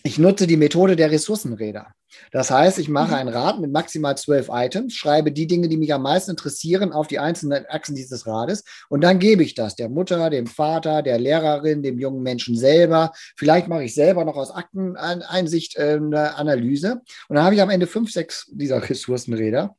ich 0.03 0.19
nutze 0.19 0.47
die 0.47 0.57
Methode 0.57 0.97
der 0.97 1.11
Ressourcenräder. 1.11 1.89
Das 2.33 2.51
heißt, 2.51 2.79
ich 2.79 2.89
mache 2.89 3.09
mhm. 3.09 3.15
ein 3.15 3.29
Rad 3.29 3.61
mit 3.61 3.71
maximal 3.71 4.17
zwölf 4.17 4.49
Items, 4.51 4.95
schreibe 4.95 5.33
die 5.33 5.47
Dinge, 5.47 5.69
die 5.69 5.77
mich 5.77 5.93
am 5.95 6.03
meisten 6.03 6.33
interessieren, 6.33 6.93
auf 6.93 7.07
die 7.07 7.19
einzelnen 7.19 7.65
Achsen 7.69 7.95
dieses 7.95 8.27
Rades 8.27 8.65
und 8.89 9.03
dann 9.03 9.19
gebe 9.19 9.43
ich 9.43 9.55
das 9.55 9.77
der 9.77 9.89
Mutter, 9.89 10.31
dem 10.31 10.47
Vater, 10.47 11.03
der 11.03 11.19
Lehrerin, 11.19 11.83
dem 11.83 11.99
jungen 11.99 12.23
Menschen 12.23 12.57
selber. 12.57 13.13
Vielleicht 13.37 13.69
mache 13.69 13.85
ich 13.85 13.95
selber 13.95 14.25
noch 14.25 14.37
aus 14.37 14.51
Akteneinsicht 14.51 15.77
äh, 15.77 15.99
eine 16.01 16.35
Analyse 16.35 17.01
und 17.29 17.37
dann 17.37 17.45
habe 17.45 17.55
ich 17.55 17.63
am 17.63 17.71
Ende 17.71 17.87
fünf, 17.87 18.11
sechs 18.11 18.47
dieser 18.53 18.83
Ressourcenräder 18.89 19.77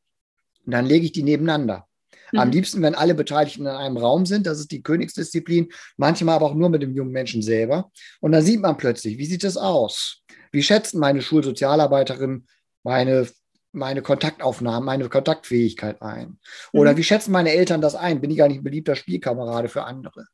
und 0.66 0.72
dann 0.72 0.86
lege 0.86 1.06
ich 1.06 1.12
die 1.12 1.24
nebeneinander. 1.24 1.88
Am 2.36 2.48
mhm. 2.48 2.54
liebsten, 2.54 2.82
wenn 2.82 2.96
alle 2.96 3.16
Beteiligten 3.16 3.62
in 3.62 3.68
einem 3.68 3.98
Raum 3.98 4.26
sind, 4.26 4.48
das 4.48 4.60
ist 4.60 4.72
die 4.72 4.84
Königsdisziplin, 4.84 5.70
manchmal 5.98 6.36
aber 6.36 6.48
auch 6.48 6.56
nur 6.56 6.70
mit 6.70 6.82
dem 6.82 6.96
jungen 6.96 7.12
Menschen 7.12 7.42
selber. 7.42 7.92
Und 8.20 8.32
dann 8.32 8.44
sieht 8.44 8.62
man 8.62 8.78
plötzlich, 8.78 9.18
wie 9.18 9.26
sieht 9.26 9.44
es 9.44 9.58
aus? 9.58 10.22
Wie 10.52 10.64
schätzen 10.64 11.00
meine 11.00 11.22
Schulsozialarbeiterin 11.22 12.46
meine 12.84 13.28
meine 13.74 14.02
Kontaktaufnahmen, 14.02 14.86
meine 14.86 15.08
Kontaktfähigkeit 15.08 16.02
ein? 16.02 16.40
Oder 16.74 16.94
mhm. 16.94 16.98
wie 16.98 17.04
schätzen 17.04 17.32
meine 17.32 17.52
Eltern 17.52 17.80
das 17.80 17.96
ein? 17.96 18.20
Bin 18.20 18.32
ich 18.32 18.44
eigentlich 18.44 18.60
ein 18.60 18.64
beliebter 18.64 18.96
Spielkamerade 18.96 19.70
für 19.70 19.84
andere? 19.84 20.26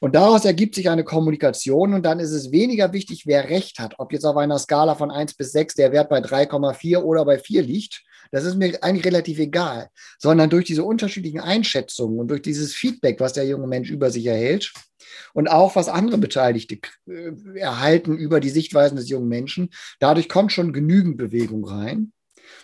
Und 0.00 0.14
daraus 0.14 0.44
ergibt 0.44 0.74
sich 0.74 0.90
eine 0.90 1.04
Kommunikation 1.04 1.94
und 1.94 2.02
dann 2.04 2.20
ist 2.20 2.32
es 2.32 2.52
weniger 2.52 2.92
wichtig, 2.92 3.26
wer 3.26 3.48
recht 3.48 3.78
hat. 3.78 3.94
Ob 3.98 4.12
jetzt 4.12 4.24
auf 4.24 4.36
einer 4.36 4.58
Skala 4.58 4.94
von 4.94 5.10
1 5.10 5.34
bis 5.34 5.52
6 5.52 5.74
der 5.74 5.92
Wert 5.92 6.10
bei 6.10 6.18
3,4 6.18 6.98
oder 6.98 7.24
bei 7.24 7.38
4 7.38 7.62
liegt, 7.62 8.02
das 8.30 8.44
ist 8.44 8.56
mir 8.56 8.82
eigentlich 8.82 9.06
relativ 9.06 9.38
egal, 9.38 9.88
sondern 10.18 10.50
durch 10.50 10.64
diese 10.64 10.84
unterschiedlichen 10.84 11.40
Einschätzungen 11.40 12.18
und 12.18 12.28
durch 12.28 12.42
dieses 12.42 12.74
Feedback, 12.74 13.20
was 13.20 13.32
der 13.32 13.46
junge 13.46 13.66
Mensch 13.66 13.90
über 13.90 14.10
sich 14.10 14.26
erhält 14.26 14.72
und 15.34 15.48
auch 15.48 15.76
was 15.76 15.88
andere 15.88 16.18
Beteiligte 16.18 16.78
äh, 17.08 17.58
erhalten 17.58 18.16
über 18.16 18.40
die 18.40 18.50
Sichtweisen 18.50 18.96
des 18.96 19.08
jungen 19.08 19.28
Menschen, 19.28 19.70
dadurch 20.00 20.28
kommt 20.28 20.52
schon 20.52 20.72
genügend 20.72 21.16
Bewegung 21.16 21.64
rein. 21.64 22.12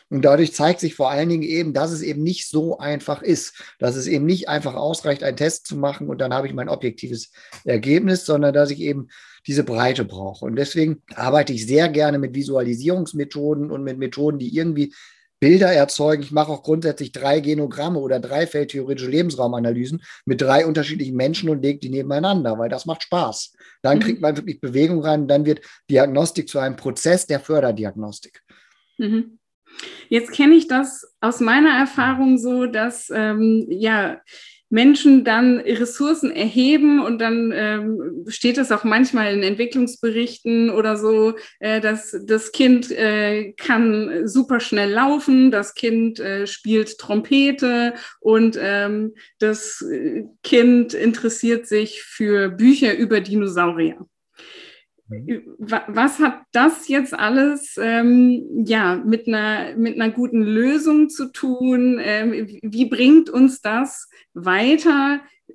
Und 0.08 0.24
dadurch 0.24 0.54
zeigt 0.54 0.80
sich 0.80 0.94
vor 0.94 1.10
allen 1.10 1.28
Dingen 1.28 1.42
eben, 1.42 1.72
dass 1.72 1.90
es 1.90 2.02
eben 2.02 2.22
nicht 2.22 2.48
so 2.48 2.78
einfach 2.78 3.22
ist, 3.22 3.54
dass 3.78 3.96
es 3.96 4.06
eben 4.06 4.26
nicht 4.26 4.48
einfach 4.48 4.74
ausreicht, 4.74 5.22
einen 5.22 5.36
Test 5.36 5.66
zu 5.66 5.76
machen 5.76 6.08
und 6.08 6.20
dann 6.20 6.34
habe 6.34 6.46
ich 6.46 6.52
mein 6.52 6.68
objektives 6.68 7.32
Ergebnis, 7.64 8.26
sondern 8.26 8.52
dass 8.52 8.70
ich 8.70 8.80
eben 8.80 9.08
diese 9.46 9.64
Breite 9.64 10.04
brauche. 10.04 10.44
Und 10.44 10.56
deswegen 10.56 11.02
arbeite 11.14 11.52
ich 11.52 11.66
sehr 11.66 11.88
gerne 11.88 12.18
mit 12.18 12.34
Visualisierungsmethoden 12.34 13.70
und 13.70 13.82
mit 13.82 13.98
Methoden, 13.98 14.38
die 14.38 14.54
irgendwie 14.54 14.94
Bilder 15.42 15.72
erzeugen. 15.72 16.22
Ich 16.22 16.30
mache 16.30 16.52
auch 16.52 16.62
grundsätzlich 16.62 17.10
drei 17.10 17.40
Genogramme 17.40 17.98
oder 17.98 18.20
drei 18.20 18.46
feldtheoretische 18.46 19.10
Lebensraumanalysen 19.10 20.00
mit 20.24 20.40
drei 20.40 20.64
unterschiedlichen 20.64 21.16
Menschen 21.16 21.50
und 21.50 21.62
lege 21.62 21.80
die 21.80 21.88
nebeneinander, 21.88 22.56
weil 22.60 22.68
das 22.68 22.86
macht 22.86 23.02
Spaß. 23.02 23.52
Dann 23.82 23.98
mhm. 23.98 24.02
kriegt 24.02 24.20
man 24.20 24.36
wirklich 24.36 24.60
Bewegung 24.60 25.02
rein 25.02 25.22
und 25.22 25.28
dann 25.28 25.44
wird 25.44 25.60
Diagnostik 25.90 26.48
zu 26.48 26.60
einem 26.60 26.76
Prozess 26.76 27.26
der 27.26 27.40
Förderdiagnostik. 27.40 28.40
Mhm. 28.98 29.40
Jetzt 30.08 30.30
kenne 30.30 30.54
ich 30.54 30.68
das 30.68 31.12
aus 31.20 31.40
meiner 31.40 31.76
Erfahrung 31.76 32.38
so, 32.38 32.66
dass 32.66 33.10
ähm, 33.12 33.66
ja 33.68 34.20
Menschen 34.72 35.22
dann 35.22 35.60
Ressourcen 35.60 36.30
erheben 36.30 37.04
und 37.04 37.20
dann 37.20 37.52
ähm, 37.54 38.24
steht 38.26 38.56
es 38.56 38.72
auch 38.72 38.84
manchmal 38.84 39.34
in 39.34 39.42
Entwicklungsberichten 39.42 40.70
oder 40.70 40.96
so, 40.96 41.34
äh, 41.60 41.80
dass 41.80 42.16
das 42.26 42.52
Kind 42.52 42.90
äh, 42.90 43.52
kann 43.52 44.26
super 44.26 44.60
schnell 44.60 44.90
laufen, 44.90 45.50
das 45.50 45.74
Kind 45.74 46.20
äh, 46.20 46.46
spielt 46.46 46.96
Trompete 46.96 47.92
und 48.20 48.58
ähm, 48.58 49.14
das 49.38 49.84
Kind 50.42 50.94
interessiert 50.94 51.66
sich 51.66 52.02
für 52.02 52.48
Bücher 52.48 52.96
über 52.96 53.20
Dinosaurier. 53.20 54.06
Mhm. 55.12 55.56
Was 55.58 56.18
hat 56.18 56.42
das 56.52 56.88
jetzt 56.88 57.14
alles 57.14 57.76
ähm, 57.80 58.64
ja, 58.64 58.96
mit, 58.96 59.28
einer, 59.28 59.76
mit 59.76 60.00
einer 60.00 60.12
guten 60.12 60.42
Lösung 60.42 61.08
zu 61.08 61.30
tun? 61.32 62.00
Ähm, 62.02 62.58
wie 62.62 62.86
bringt 62.86 63.30
uns 63.30 63.60
das 63.60 64.08
weiter 64.34 65.20
äh, 65.48 65.52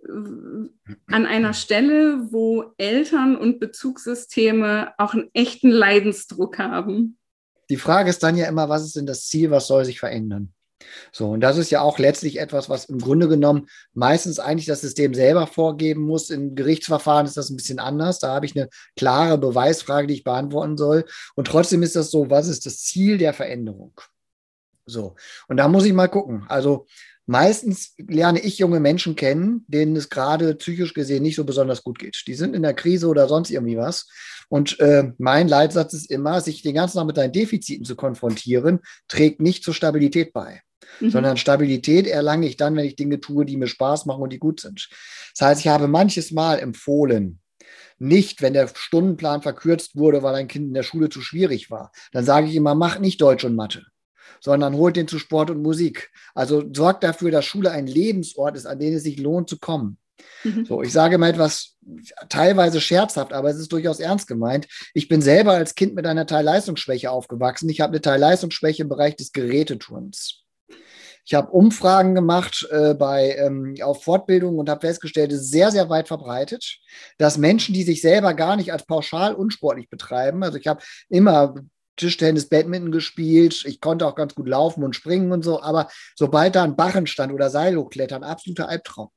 an 1.08 1.26
einer 1.26 1.54
Stelle, 1.54 2.32
wo 2.32 2.74
Eltern 2.78 3.36
und 3.36 3.60
Bezugssysteme 3.60 4.94
auch 4.98 5.14
einen 5.14 5.30
echten 5.34 5.70
Leidensdruck 5.70 6.60
haben? 6.60 7.18
Die 7.70 7.78
Frage 7.78 8.10
ist 8.10 8.24
dann 8.24 8.38
ja 8.38 8.48
immer, 8.48 8.70
was 8.70 8.86
ist 8.86 8.96
denn 8.96 9.06
das 9.06 9.28
Ziel, 9.28 9.52
was 9.52 9.68
soll 9.68 9.84
sich 9.84 10.00
verändern? 10.00 10.54
So, 11.12 11.32
und 11.32 11.42
das 11.42 11.58
ist 11.58 11.70
ja 11.70 11.82
auch 11.82 12.00
letztlich 12.00 12.40
etwas, 12.40 12.70
was 12.70 12.86
im 12.86 13.00
Grunde 13.00 13.28
genommen 13.28 13.68
meistens 13.94 14.40
eigentlich 14.40 14.66
das 14.66 14.82
System 14.82 15.14
selber 15.14 15.48
vorgeben 15.48 16.02
muss. 16.02 16.30
In 16.30 16.56
Gerichtsverfahren 16.56 17.26
ist 17.26 17.38
das 17.38 17.50
ein 17.50 17.56
bisschen 17.58 17.80
anders. 17.80 18.20
Da 18.20 18.34
habe 18.34 18.46
ich 18.46 18.56
eine 18.56 18.70
klare 18.96 19.38
Beweisfrage, 19.38 20.08
die 20.08 20.16
ich 20.16 20.24
beantworten 20.24 20.78
soll. 20.78 21.06
Und 21.36 21.48
trotzdem 21.48 21.84
ist 21.84 21.96
das 21.96 22.12
so, 22.12 22.30
was 22.30 22.48
ist 22.48 22.66
das 22.66 22.80
Ziel 22.80 23.18
der 23.18 23.34
Veränderung? 23.34 23.94
So, 24.86 25.16
und 25.48 25.58
da 25.58 25.68
muss 25.68 25.86
ich 25.86 25.94
mal 25.94 26.08
gucken. 26.08 26.46
Also 26.48 26.88
meistens 27.28 27.94
lerne 27.98 28.40
ich 28.40 28.58
junge 28.58 28.80
Menschen 28.80 29.16
kennen, 29.16 29.64
denen 29.68 29.96
es 29.96 30.10
gerade 30.10 30.56
psychisch 30.56 30.94
gesehen 30.94 31.24
nicht 31.24 31.36
so 31.36 31.44
besonders 31.44 31.84
gut 31.84 32.00
geht. 32.00 32.24
Die 32.26 32.34
sind 32.34 32.56
in 32.56 32.64
der 32.64 32.74
Krise 32.74 33.08
oder 33.08 33.28
sonst 33.28 33.52
irgendwie 33.52 33.78
was. 33.78 34.10
Und 34.50 34.80
äh, 34.80 35.12
mein 35.20 35.48
Leitsatz 35.48 35.94
ist 35.94 36.10
immer, 36.10 36.42
sich 36.42 36.64
den 36.64 36.74
ganzen 36.74 36.98
Tag 36.98 37.06
mit 37.06 37.18
deinen 37.18 37.34
Defiziten 37.34 37.86
zu 37.86 37.96
konfrontieren, 37.96 38.80
trägt 39.08 39.42
nicht 39.42 39.64
zur 39.64 39.74
Stabilität 39.74 40.34
bei 40.34 40.62
mhm. 41.00 41.10
sondern 41.10 41.38
Stabilität 41.38 42.08
erlange 42.08 42.48
ich 42.48 42.58
dann, 42.58 42.76
wenn 42.76 42.86
ich 42.86 42.96
Dinge 42.96 43.20
tue, 43.20 43.46
die 43.46 43.58
mir 43.58 43.68
Spaß 43.68 44.06
machen 44.06 44.22
und 44.22 44.34
die 44.34 44.40
gut 44.40 44.60
sind. 44.60 44.90
Das 45.38 45.48
heißt, 45.48 45.62
ich 45.62 45.68
habe 45.68 45.88
manches 45.88 46.32
Mal 46.32 46.60
empfohlen, 46.60 47.40
nicht, 48.00 48.42
wenn 48.42 48.54
der 48.54 48.70
Stundenplan 48.74 49.42
verkürzt 49.42 49.96
wurde, 49.96 50.22
weil 50.22 50.36
ein 50.36 50.48
Kind 50.48 50.68
in 50.68 50.74
der 50.74 50.84
Schule 50.84 51.10
zu 51.10 51.22
schwierig 51.22 51.72
war. 51.72 51.92
Dann 52.12 52.26
sage 52.26 52.48
ich 52.48 52.56
immer, 52.56 52.76
mach 52.76 53.00
nicht 53.00 53.20
Deutsch 53.22 53.44
und 53.44 53.56
Mathe, 53.56 53.86
sondern 54.42 54.76
holt 54.76 54.96
den 54.96 55.08
zu 55.08 55.20
Sport 55.20 55.50
und 55.50 55.62
Musik. 55.62 56.12
Also 56.34 56.64
sorgt 56.74 57.04
dafür, 57.04 57.32
dass 57.32 57.46
Schule 57.46 57.72
ein 57.72 57.88
Lebensort 57.88 58.56
ist, 58.56 58.66
an 58.66 58.80
den 58.80 58.94
es 58.94 59.04
sich 59.04 59.20
lohnt 59.20 59.50
zu 59.50 59.60
kommen. 59.60 59.98
Mhm. 60.44 60.66
So, 60.66 60.82
ich 60.82 60.92
sage 60.92 61.18
mal 61.18 61.30
etwas 61.30 61.76
teilweise 62.30 62.82
scherzhaft, 62.82 63.34
aber 63.34 63.50
es 63.50 63.58
ist 63.58 63.72
durchaus 63.72 64.00
ernst 64.00 64.28
gemeint. 64.28 64.68
Ich 64.94 65.08
bin 65.08 65.22
selber 65.22 65.54
als 65.54 65.76
Kind 65.76 65.96
mit 65.96 66.06
einer 66.06 66.26
Teilleistungsschwäche 66.26 67.12
aufgewachsen. 67.12 67.70
Ich 67.70 67.82
habe 67.82 67.92
eine 67.92 68.02
Teilleistungsschwäche 68.02 68.84
im 68.84 68.90
Bereich 68.90 69.16
des 69.16 69.32
Geräteturns. 69.32 70.44
Ich 71.28 71.34
habe 71.34 71.52
Umfragen 71.52 72.16
gemacht 72.16 72.66
äh, 72.72 72.94
bei, 72.94 73.36
ähm, 73.36 73.76
auf 73.82 74.02
Fortbildungen 74.02 74.60
und 74.60 74.70
habe 74.70 74.88
festgestellt, 74.88 75.34
es 75.34 75.42
ist 75.42 75.52
sehr, 75.52 75.72
sehr 75.72 75.90
weit 75.90 76.08
verbreitet, 76.08 76.80
dass 77.18 77.38
Menschen, 77.38 77.74
die 77.74 77.84
sich 77.84 78.02
selber 78.02 78.34
gar 78.34 78.56
nicht 78.56 78.72
als 78.72 78.86
pauschal 78.86 79.36
unsportlich 79.36 79.90
betreiben, 79.90 80.42
also 80.42 80.58
ich 80.58 80.68
habe 80.68 80.82
immer 81.10 81.56
Tischtennis, 81.98 82.48
Badminton 82.48 82.92
gespielt. 82.92 83.64
Ich 83.66 83.82
konnte 83.82 84.08
auch 84.08 84.16
ganz 84.16 84.36
gut 84.36 84.48
laufen 84.48 84.84
und 84.84 84.96
springen 84.96 85.32
und 85.32 85.44
so. 85.44 85.62
Aber 85.62 85.90
sobald 86.16 86.56
da 86.56 86.64
ein 86.64 86.76
Barren 86.76 87.08
stand 87.08 87.34
oder 87.34 87.50
Seil 87.50 87.76
hochklettern, 87.76 88.24
absoluter 88.24 88.70
Albtraum. 88.70 89.10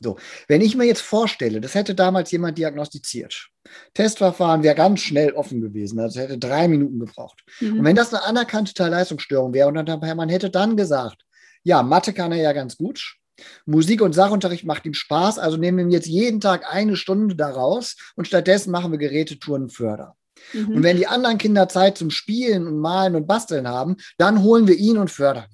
So, 0.00 0.18
wenn 0.46 0.60
ich 0.60 0.76
mir 0.76 0.84
jetzt 0.84 1.00
vorstelle, 1.00 1.60
das 1.60 1.74
hätte 1.74 1.94
damals 1.94 2.30
jemand 2.30 2.58
diagnostiziert. 2.58 3.48
Testverfahren 3.94 4.62
wäre 4.62 4.74
ganz 4.74 5.00
schnell 5.00 5.32
offen 5.32 5.60
gewesen, 5.60 5.98
also 5.98 6.20
hätte 6.20 6.38
drei 6.38 6.68
Minuten 6.68 7.00
gebraucht. 7.00 7.42
Mhm. 7.60 7.78
Und 7.78 7.84
wenn 7.84 7.96
das 7.96 8.12
eine 8.12 8.24
anerkannte 8.24 8.74
Teilleistungsstörung 8.74 9.54
wäre 9.54 9.68
und 9.68 9.74
dann, 9.74 10.16
man 10.16 10.28
hätte 10.28 10.50
dann 10.50 10.76
gesagt, 10.76 11.22
ja, 11.62 11.82
Mathe 11.82 12.12
kann 12.12 12.32
er 12.32 12.42
ja 12.42 12.52
ganz 12.52 12.76
gut. 12.76 13.16
Musik- 13.64 14.02
und 14.02 14.14
Sachunterricht 14.14 14.64
macht 14.64 14.86
ihm 14.86 14.94
Spaß, 14.94 15.38
also 15.38 15.56
nehmen 15.56 15.78
wir 15.78 15.84
ihm 15.84 15.90
jetzt 15.90 16.06
jeden 16.06 16.40
Tag 16.40 16.72
eine 16.72 16.96
Stunde 16.96 17.34
daraus 17.34 17.96
und 18.16 18.26
stattdessen 18.26 18.70
machen 18.70 18.92
wir 18.92 18.98
Gerätetouren 18.98 19.68
Förder. 19.68 20.16
Mhm. 20.52 20.68
Und 20.68 20.82
wenn 20.82 20.96
die 20.96 21.06
anderen 21.06 21.38
Kinder 21.38 21.68
Zeit 21.68 21.98
zum 21.98 22.10
Spielen 22.10 22.66
und 22.66 22.78
Malen 22.78 23.16
und 23.16 23.26
Basteln 23.26 23.68
haben, 23.68 23.96
dann 24.18 24.42
holen 24.42 24.66
wir 24.66 24.76
ihn 24.76 24.98
und 24.98 25.10
fördern. 25.10 25.46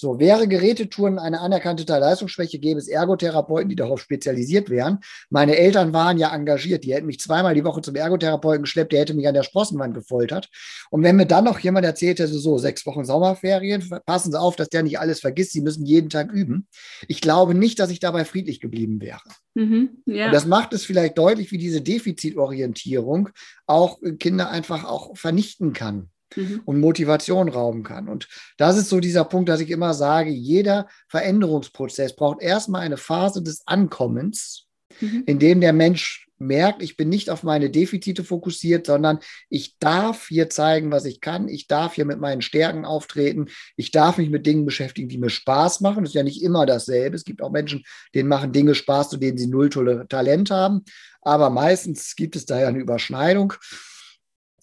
So, 0.00 0.18
wäre 0.18 0.48
Gerätetouren 0.48 1.18
eine 1.18 1.40
anerkannte 1.40 1.84
Teilleistungsschwäche, 1.84 2.58
gäbe 2.58 2.78
es 2.80 2.88
Ergotherapeuten, 2.88 3.68
die 3.68 3.76
darauf 3.76 4.00
spezialisiert 4.00 4.70
wären. 4.70 5.00
Meine 5.28 5.58
Eltern 5.58 5.92
waren 5.92 6.16
ja 6.16 6.34
engagiert, 6.34 6.84
die 6.84 6.94
hätten 6.94 7.04
mich 7.04 7.20
zweimal 7.20 7.54
die 7.54 7.64
Woche 7.64 7.82
zum 7.82 7.94
Ergotherapeuten 7.96 8.62
geschleppt, 8.62 8.92
der 8.92 9.00
hätte 9.00 9.12
mich 9.12 9.28
an 9.28 9.34
der 9.34 9.42
Sprossenwand 9.42 9.92
gefoltert. 9.92 10.48
Und 10.88 11.02
wenn 11.02 11.16
mir 11.16 11.26
dann 11.26 11.44
noch 11.44 11.58
jemand 11.58 11.84
erzählt 11.84 12.18
hätte, 12.18 12.32
so 12.32 12.56
sechs 12.56 12.86
Wochen 12.86 13.04
Sommerferien, 13.04 13.86
passen 14.06 14.32
Sie 14.32 14.40
auf, 14.40 14.56
dass 14.56 14.70
der 14.70 14.84
nicht 14.84 14.98
alles 14.98 15.20
vergisst, 15.20 15.52
Sie 15.52 15.60
müssen 15.60 15.84
jeden 15.84 16.08
Tag 16.08 16.32
üben. 16.32 16.66
Ich 17.06 17.20
glaube 17.20 17.52
nicht, 17.52 17.78
dass 17.78 17.90
ich 17.90 18.00
dabei 18.00 18.24
friedlich 18.24 18.58
geblieben 18.60 19.02
wäre. 19.02 19.20
Mhm, 19.52 20.02
ja. 20.06 20.28
Und 20.28 20.32
das 20.32 20.46
macht 20.46 20.72
es 20.72 20.82
vielleicht 20.82 21.18
deutlich, 21.18 21.52
wie 21.52 21.58
diese 21.58 21.82
Defizitorientierung 21.82 23.28
auch 23.66 23.98
Kinder 24.18 24.48
einfach 24.48 24.84
auch 24.84 25.14
vernichten 25.18 25.74
kann 25.74 26.08
mhm. 26.36 26.62
und 26.64 26.80
Motivation 26.80 27.48
rauben 27.48 27.82
kann. 27.82 28.08
Und 28.08 28.28
das 28.56 28.76
ist 28.76 28.88
so 28.88 29.00
dieser 29.00 29.24
Punkt, 29.24 29.48
dass 29.48 29.60
ich 29.60 29.70
immer 29.70 29.94
sage, 29.94 30.30
jeder 30.30 30.88
Veränderungsprozess 31.08 32.16
braucht 32.16 32.42
erstmal 32.42 32.82
eine 32.82 32.96
Phase 32.96 33.42
des 33.42 33.62
Ankommens, 33.66 34.66
mhm. 35.00 35.24
in 35.26 35.38
dem 35.38 35.60
der 35.60 35.72
Mensch 35.72 36.26
merkt, 36.40 36.82
ich 36.82 36.96
bin 36.96 37.08
nicht 37.08 37.30
auf 37.30 37.42
meine 37.42 37.70
Defizite 37.70 38.24
fokussiert, 38.24 38.86
sondern 38.86 39.18
ich 39.48 39.78
darf 39.78 40.28
hier 40.28 40.48
zeigen, 40.48 40.90
was 40.90 41.04
ich 41.04 41.20
kann. 41.20 41.48
Ich 41.48 41.66
darf 41.66 41.94
hier 41.94 42.06
mit 42.06 42.18
meinen 42.18 42.42
Stärken 42.42 42.84
auftreten. 42.84 43.48
Ich 43.76 43.90
darf 43.90 44.18
mich 44.18 44.30
mit 44.30 44.46
Dingen 44.46 44.64
beschäftigen, 44.64 45.08
die 45.08 45.18
mir 45.18 45.30
Spaß 45.30 45.80
machen. 45.80 46.02
Das 46.02 46.10
ist 46.10 46.14
ja 46.14 46.22
nicht 46.22 46.42
immer 46.42 46.66
dasselbe. 46.66 47.14
Es 47.14 47.24
gibt 47.24 47.42
auch 47.42 47.50
Menschen, 47.50 47.84
denen 48.14 48.28
machen 48.28 48.52
Dinge 48.52 48.74
Spaß, 48.74 49.10
zu 49.10 49.18
denen 49.18 49.38
sie 49.38 49.46
null 49.48 49.68
Talent 50.08 50.50
haben. 50.50 50.82
Aber 51.20 51.50
meistens 51.50 52.16
gibt 52.16 52.36
es 52.36 52.46
da 52.46 52.58
ja 52.58 52.68
eine 52.68 52.78
Überschneidung. 52.78 53.52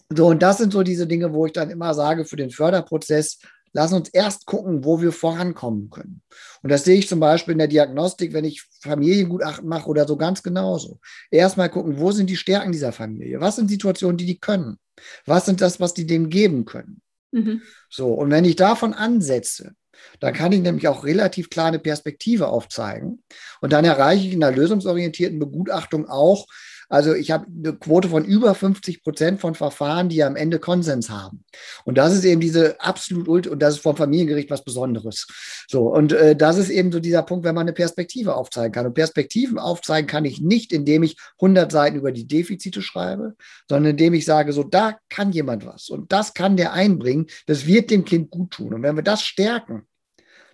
So, 0.09 0.27
und 0.27 0.41
das 0.41 0.57
sind 0.57 0.71
so 0.71 0.83
diese 0.83 1.07
Dinge, 1.07 1.33
wo 1.33 1.45
ich 1.45 1.53
dann 1.53 1.69
immer 1.69 1.93
sage, 1.93 2.25
für 2.25 2.37
den 2.37 2.49
Förderprozess, 2.49 3.39
lass 3.73 3.91
uns 3.91 4.09
erst 4.09 4.45
gucken, 4.45 4.85
wo 4.85 5.01
wir 5.01 5.11
vorankommen 5.11 5.89
können. 5.89 6.21
Und 6.63 6.71
das 6.71 6.85
sehe 6.85 6.97
ich 6.97 7.07
zum 7.07 7.19
Beispiel 7.19 7.51
in 7.53 7.57
der 7.57 7.67
Diagnostik, 7.67 8.33
wenn 8.33 8.45
ich 8.45 8.63
Familiengutachten 8.81 9.67
mache 9.67 9.89
oder 9.89 10.07
so 10.07 10.15
ganz 10.17 10.41
genauso. 10.43 10.99
Erstmal 11.29 11.69
gucken, 11.69 11.99
wo 11.99 12.11
sind 12.11 12.29
die 12.29 12.37
Stärken 12.37 12.71
dieser 12.71 12.93
Familie? 12.93 13.41
Was 13.41 13.57
sind 13.57 13.69
Situationen, 13.69 14.17
die 14.17 14.25
die 14.25 14.39
können? 14.39 14.77
Was 15.25 15.45
sind 15.45 15.61
das, 15.61 15.79
was 15.79 15.93
die 15.93 16.05
dem 16.05 16.29
geben 16.29 16.65
können? 16.65 17.01
Mhm. 17.31 17.61
So, 17.89 18.13
und 18.13 18.31
wenn 18.31 18.45
ich 18.45 18.55
davon 18.55 18.93
ansetze, 18.93 19.73
dann 20.19 20.33
kann 20.33 20.51
ich 20.51 20.61
nämlich 20.61 20.87
auch 20.87 21.03
relativ 21.03 21.49
kleine 21.49 21.79
Perspektive 21.79 22.47
aufzeigen. 22.47 23.23
Und 23.61 23.73
dann 23.73 23.85
erreiche 23.85 24.27
ich 24.27 24.33
in 24.33 24.39
der 24.39 24.51
lösungsorientierten 24.51 25.39
Begutachtung 25.39 26.07
auch, 26.07 26.47
also 26.89 27.13
ich 27.13 27.31
habe 27.31 27.45
eine 27.47 27.73
Quote 27.73 28.09
von 28.09 28.23
über 28.23 28.55
50 28.55 29.03
Prozent 29.03 29.41
von 29.41 29.55
Verfahren, 29.55 30.09
die 30.09 30.23
am 30.23 30.35
Ende 30.35 30.59
Konsens 30.59 31.09
haben. 31.09 31.43
Und 31.83 31.97
das 31.97 32.13
ist 32.13 32.23
eben 32.23 32.39
diese 32.39 32.79
absolut, 32.79 33.47
und 33.47 33.59
das 33.59 33.75
ist 33.75 33.81
vom 33.81 33.97
Familiengericht 33.97 34.49
was 34.49 34.63
Besonderes. 34.63 35.27
So, 35.67 35.87
und 35.93 36.13
äh, 36.13 36.35
das 36.35 36.57
ist 36.57 36.69
eben 36.69 36.91
so 36.91 36.99
dieser 36.99 37.23
Punkt, 37.23 37.45
wenn 37.45 37.55
man 37.55 37.63
eine 37.63 37.73
Perspektive 37.73 38.35
aufzeigen 38.35 38.71
kann. 38.71 38.85
Und 38.85 38.93
Perspektiven 38.93 39.59
aufzeigen 39.59 40.07
kann 40.07 40.25
ich 40.25 40.41
nicht, 40.41 40.71
indem 40.71 41.03
ich 41.03 41.17
100 41.39 41.71
Seiten 41.71 41.97
über 41.97 42.11
die 42.11 42.27
Defizite 42.27 42.81
schreibe, 42.81 43.35
sondern 43.67 43.91
indem 43.91 44.13
ich 44.13 44.25
sage, 44.25 44.53
so 44.53 44.63
da 44.63 44.97
kann 45.09 45.31
jemand 45.31 45.65
was. 45.65 45.89
Und 45.89 46.11
das 46.11 46.33
kann 46.33 46.57
der 46.57 46.73
einbringen. 46.73 47.27
Das 47.47 47.65
wird 47.65 47.91
dem 47.91 48.05
Kind 48.05 48.31
gut 48.31 48.51
tun. 48.51 48.73
Und 48.73 48.83
wenn 48.83 48.95
wir 48.95 49.03
das 49.03 49.21
stärken, 49.21 49.87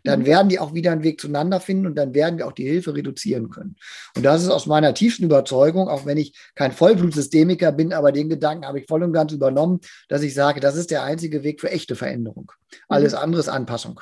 dann 0.03 0.21
mhm. 0.21 0.25
werden 0.25 0.49
die 0.49 0.59
auch 0.59 0.73
wieder 0.73 0.91
einen 0.91 1.03
Weg 1.03 1.19
zueinander 1.19 1.59
finden 1.59 1.87
und 1.87 1.95
dann 1.95 2.13
werden 2.13 2.37
wir 2.37 2.47
auch 2.47 2.51
die 2.51 2.67
Hilfe 2.67 2.95
reduzieren 2.95 3.49
können. 3.49 3.75
Und 4.15 4.23
das 4.23 4.43
ist 4.43 4.49
aus 4.49 4.65
meiner 4.65 4.93
tiefsten 4.93 5.23
Überzeugung, 5.23 5.87
auch 5.87 6.05
wenn 6.05 6.17
ich 6.17 6.37
kein 6.55 6.71
Vollblutsystemiker 6.71 7.71
bin, 7.71 7.93
aber 7.93 8.11
den 8.11 8.29
Gedanken 8.29 8.65
habe 8.65 8.79
ich 8.79 8.87
voll 8.87 9.03
und 9.03 9.13
ganz 9.13 9.31
übernommen, 9.31 9.79
dass 10.09 10.21
ich 10.23 10.33
sage, 10.33 10.59
das 10.59 10.75
ist 10.75 10.91
der 10.91 11.03
einzige 11.03 11.43
Weg 11.43 11.61
für 11.61 11.71
echte 11.71 11.95
Veränderung. 11.95 12.51
Alles 12.87 13.13
mhm. 13.13 13.19
andere 13.19 13.39
ist 13.41 13.49
Anpassung. 13.49 13.99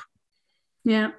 Ja, 0.84 1.12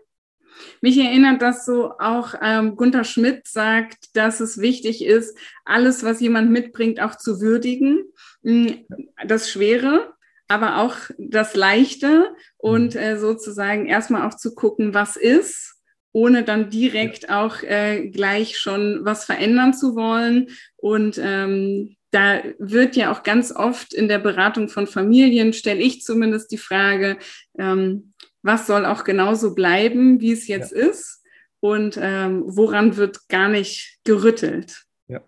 mich 0.81 0.97
erinnert 0.97 1.41
das 1.41 1.65
so 1.65 1.93
auch, 1.99 2.35
ähm, 2.41 2.75
Gunther 2.75 3.03
Schmidt 3.03 3.47
sagt, 3.47 4.15
dass 4.15 4.39
es 4.39 4.59
wichtig 4.59 5.03
ist, 5.03 5.37
alles, 5.65 6.03
was 6.03 6.19
jemand 6.19 6.51
mitbringt, 6.51 7.01
auch 7.01 7.15
zu 7.15 7.41
würdigen. 7.41 8.05
Hm, 8.43 8.85
das 9.25 9.49
Schwere, 9.49 10.12
aber 10.47 10.79
auch 10.79 10.95
das 11.17 11.55
Leichte 11.55 12.35
und 12.57 12.95
mhm. 12.95 12.99
äh, 12.99 13.17
sozusagen 13.17 13.85
erstmal 13.85 14.27
auch 14.27 14.35
zu 14.35 14.53
gucken, 14.53 14.93
was 14.93 15.15
ist, 15.15 15.81
ohne 16.11 16.43
dann 16.43 16.69
direkt 16.69 17.29
auch 17.29 17.63
äh, 17.63 18.09
gleich 18.09 18.57
schon 18.57 18.99
was 19.03 19.25
verändern 19.25 19.73
zu 19.73 19.95
wollen. 19.95 20.49
Und 20.75 21.19
ähm, 21.21 21.95
da 22.11 22.41
wird 22.59 22.95
ja 22.95 23.11
auch 23.11 23.23
ganz 23.23 23.51
oft 23.51 23.93
in 23.93 24.07
der 24.07 24.19
Beratung 24.19 24.69
von 24.69 24.85
Familien, 24.85 25.53
stelle 25.53 25.81
ich 25.81 26.03
zumindest 26.03 26.51
die 26.51 26.57
Frage, 26.57 27.17
ähm, 27.57 28.13
was 28.43 28.67
soll 28.67 28.85
auch 28.85 29.03
genauso 29.03 29.55
bleiben, 29.55 30.19
wie 30.21 30.33
es 30.33 30.47
jetzt 30.47 30.73
ja. 30.73 30.87
ist? 30.89 31.23
und 31.63 31.97
ähm, 31.97 32.43
woran 32.45 32.97
wird 32.97 33.29
gar 33.29 33.47
nicht 33.47 33.99
gerüttelt? 34.03 34.83
Ja. 35.13 35.21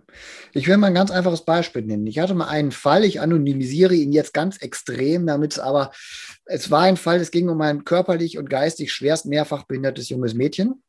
Ich 0.51 0.67
will 0.67 0.77
mal 0.77 0.87
ein 0.87 0.95
ganz 0.95 1.11
einfaches 1.11 1.45
Beispiel 1.45 1.83
nennen. 1.83 2.07
Ich 2.07 2.17
hatte 2.17 2.33
mal 2.33 2.47
einen 2.47 2.71
Fall, 2.71 3.03
ich 3.03 3.21
anonymisiere 3.21 3.93
ihn 3.93 4.11
jetzt 4.11 4.33
ganz 4.33 4.57
extrem, 4.57 5.27
damit 5.27 5.53
es 5.53 5.59
aber, 5.59 5.91
es 6.45 6.71
war 6.71 6.81
ein 6.81 6.97
Fall, 6.97 7.21
es 7.21 7.29
ging 7.29 7.49
um 7.49 7.61
ein 7.61 7.85
körperlich 7.85 8.39
und 8.39 8.49
geistig 8.49 8.91
schwerst 8.91 9.27
mehrfach 9.27 9.65
behindertes 9.65 10.09
junges 10.09 10.33
Mädchen. 10.33 10.81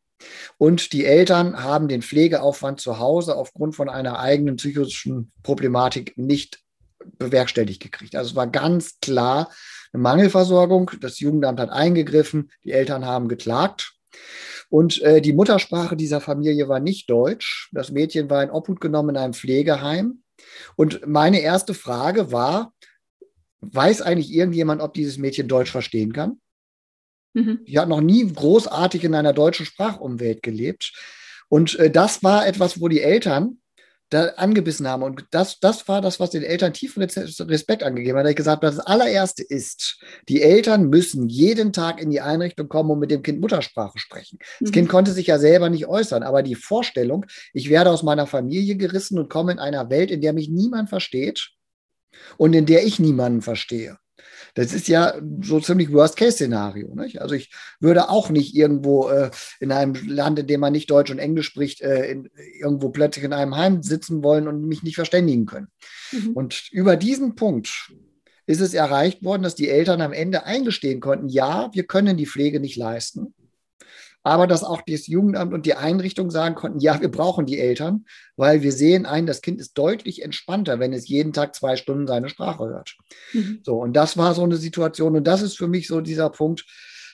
Und 0.56 0.94
die 0.94 1.04
Eltern 1.04 1.62
haben 1.62 1.88
den 1.88 2.00
Pflegeaufwand 2.00 2.80
zu 2.80 2.98
Hause 2.98 3.36
aufgrund 3.36 3.76
von 3.76 3.90
einer 3.90 4.18
eigenen 4.18 4.56
psychischen 4.56 5.30
Problematik 5.42 6.16
nicht 6.16 6.60
bewerkstelligt 7.18 7.82
gekriegt. 7.82 8.16
Also 8.16 8.30
es 8.30 8.36
war 8.36 8.46
ganz 8.46 8.98
klar 9.00 9.50
eine 9.92 10.02
Mangelversorgung. 10.02 10.90
Das 11.02 11.20
Jugendamt 11.20 11.60
hat 11.60 11.68
eingegriffen, 11.68 12.50
die 12.64 12.72
Eltern 12.72 13.04
haben 13.04 13.28
geklagt. 13.28 13.92
Und 14.68 15.00
äh, 15.02 15.20
die 15.20 15.32
Muttersprache 15.32 15.96
dieser 15.96 16.20
Familie 16.20 16.68
war 16.68 16.80
nicht 16.80 17.08
Deutsch. 17.08 17.70
Das 17.72 17.90
Mädchen 17.90 18.28
war 18.30 18.42
in 18.42 18.50
Obhut 18.50 18.80
genommen 18.80 19.10
in 19.10 19.16
einem 19.16 19.34
Pflegeheim. 19.34 20.22
Und 20.74 21.06
meine 21.06 21.40
erste 21.40 21.74
Frage 21.74 22.32
war, 22.32 22.72
weiß 23.60 24.02
eigentlich 24.02 24.32
irgendjemand, 24.32 24.82
ob 24.82 24.94
dieses 24.94 25.18
Mädchen 25.18 25.48
Deutsch 25.48 25.70
verstehen 25.70 26.12
kann? 26.12 26.40
Mhm. 27.34 27.64
Die 27.66 27.78
hat 27.78 27.88
noch 27.88 28.00
nie 28.00 28.26
großartig 28.32 29.04
in 29.04 29.14
einer 29.14 29.32
deutschen 29.32 29.66
Sprachumwelt 29.66 30.42
gelebt. 30.42 30.92
Und 31.48 31.78
äh, 31.78 31.90
das 31.90 32.22
war 32.22 32.46
etwas, 32.46 32.80
wo 32.80 32.88
die 32.88 33.02
Eltern 33.02 33.60
da 34.10 34.26
angebissen 34.36 34.86
haben. 34.86 35.02
Und 35.02 35.24
das, 35.30 35.58
das 35.58 35.88
war 35.88 36.00
das, 36.00 36.20
was 36.20 36.30
den 36.30 36.42
Eltern 36.42 36.72
tiefen 36.72 37.02
Respekt 37.02 37.82
angegeben 37.82 38.18
hat. 38.18 38.24
Da 38.24 38.30
ich 38.30 38.36
gesagt 38.36 38.62
habe, 38.62 38.74
das 38.74 38.84
allererste 38.84 39.42
ist, 39.42 40.00
die 40.28 40.42
Eltern 40.42 40.88
müssen 40.88 41.28
jeden 41.28 41.72
Tag 41.72 42.00
in 42.00 42.10
die 42.10 42.20
Einrichtung 42.20 42.68
kommen 42.68 42.90
und 42.90 43.00
mit 43.00 43.10
dem 43.10 43.22
Kind 43.22 43.40
Muttersprache 43.40 43.98
sprechen. 43.98 44.38
Das 44.60 44.70
mhm. 44.70 44.74
Kind 44.74 44.88
konnte 44.88 45.12
sich 45.12 45.26
ja 45.26 45.38
selber 45.38 45.70
nicht 45.70 45.86
äußern, 45.86 46.22
aber 46.22 46.42
die 46.42 46.54
Vorstellung, 46.54 47.26
ich 47.52 47.68
werde 47.68 47.90
aus 47.90 48.02
meiner 48.02 48.26
Familie 48.26 48.76
gerissen 48.76 49.18
und 49.18 49.28
komme 49.28 49.52
in 49.52 49.58
einer 49.58 49.90
Welt, 49.90 50.10
in 50.10 50.20
der 50.20 50.32
mich 50.32 50.48
niemand 50.48 50.88
versteht 50.88 51.50
und 52.36 52.54
in 52.54 52.66
der 52.66 52.84
ich 52.84 52.98
niemanden 52.98 53.42
verstehe. 53.42 53.98
Das 54.54 54.72
ist 54.72 54.88
ja 54.88 55.14
so 55.42 55.60
ziemlich 55.60 55.92
Worst-Case-Szenario. 55.92 56.94
Also 57.18 57.34
ich 57.34 57.50
würde 57.80 58.08
auch 58.08 58.30
nicht 58.30 58.54
irgendwo 58.54 59.08
äh, 59.08 59.30
in 59.60 59.72
einem 59.72 59.94
Land, 60.08 60.38
in 60.38 60.46
dem 60.46 60.60
man 60.60 60.72
nicht 60.72 60.90
Deutsch 60.90 61.10
und 61.10 61.18
Englisch 61.18 61.46
spricht, 61.46 61.82
äh, 61.82 62.10
in, 62.10 62.30
irgendwo 62.58 62.90
plötzlich 62.90 63.24
in 63.24 63.32
einem 63.32 63.56
Heim 63.56 63.82
sitzen 63.82 64.22
wollen 64.22 64.48
und 64.48 64.66
mich 64.66 64.82
nicht 64.82 64.96
verständigen 64.96 65.46
können. 65.46 65.68
Mhm. 66.12 66.32
Und 66.32 66.68
über 66.72 66.96
diesen 66.96 67.34
Punkt 67.34 67.92
ist 68.46 68.60
es 68.60 68.74
erreicht 68.74 69.22
worden, 69.24 69.42
dass 69.42 69.56
die 69.56 69.68
Eltern 69.68 70.00
am 70.00 70.12
Ende 70.12 70.44
eingestehen 70.44 71.00
konnten, 71.00 71.28
ja, 71.28 71.70
wir 71.72 71.84
können 71.84 72.16
die 72.16 72.26
Pflege 72.26 72.60
nicht 72.60 72.76
leisten 72.76 73.34
aber 74.26 74.48
dass 74.48 74.64
auch 74.64 74.82
das 74.84 75.06
Jugendamt 75.06 75.54
und 75.54 75.66
die 75.66 75.74
Einrichtung 75.74 76.32
sagen 76.32 76.56
konnten, 76.56 76.80
ja, 76.80 77.00
wir 77.00 77.08
brauchen 77.08 77.46
die 77.46 77.60
Eltern, 77.60 78.06
weil 78.34 78.60
wir 78.60 78.72
sehen 78.72 79.06
ein, 79.06 79.24
das 79.24 79.40
Kind 79.40 79.60
ist 79.60 79.78
deutlich 79.78 80.20
entspannter, 80.20 80.80
wenn 80.80 80.92
es 80.92 81.06
jeden 81.06 81.32
Tag 81.32 81.54
zwei 81.54 81.76
Stunden 81.76 82.08
seine 82.08 82.28
Sprache 82.28 82.64
hört. 82.64 82.96
Mhm. 83.32 83.60
So, 83.62 83.76
und 83.76 83.92
das 83.92 84.16
war 84.16 84.34
so 84.34 84.42
eine 84.42 84.56
Situation 84.56 85.14
und 85.14 85.28
das 85.28 85.42
ist 85.42 85.56
für 85.56 85.68
mich 85.68 85.86
so 85.86 86.00
dieser 86.00 86.28
Punkt, 86.30 86.66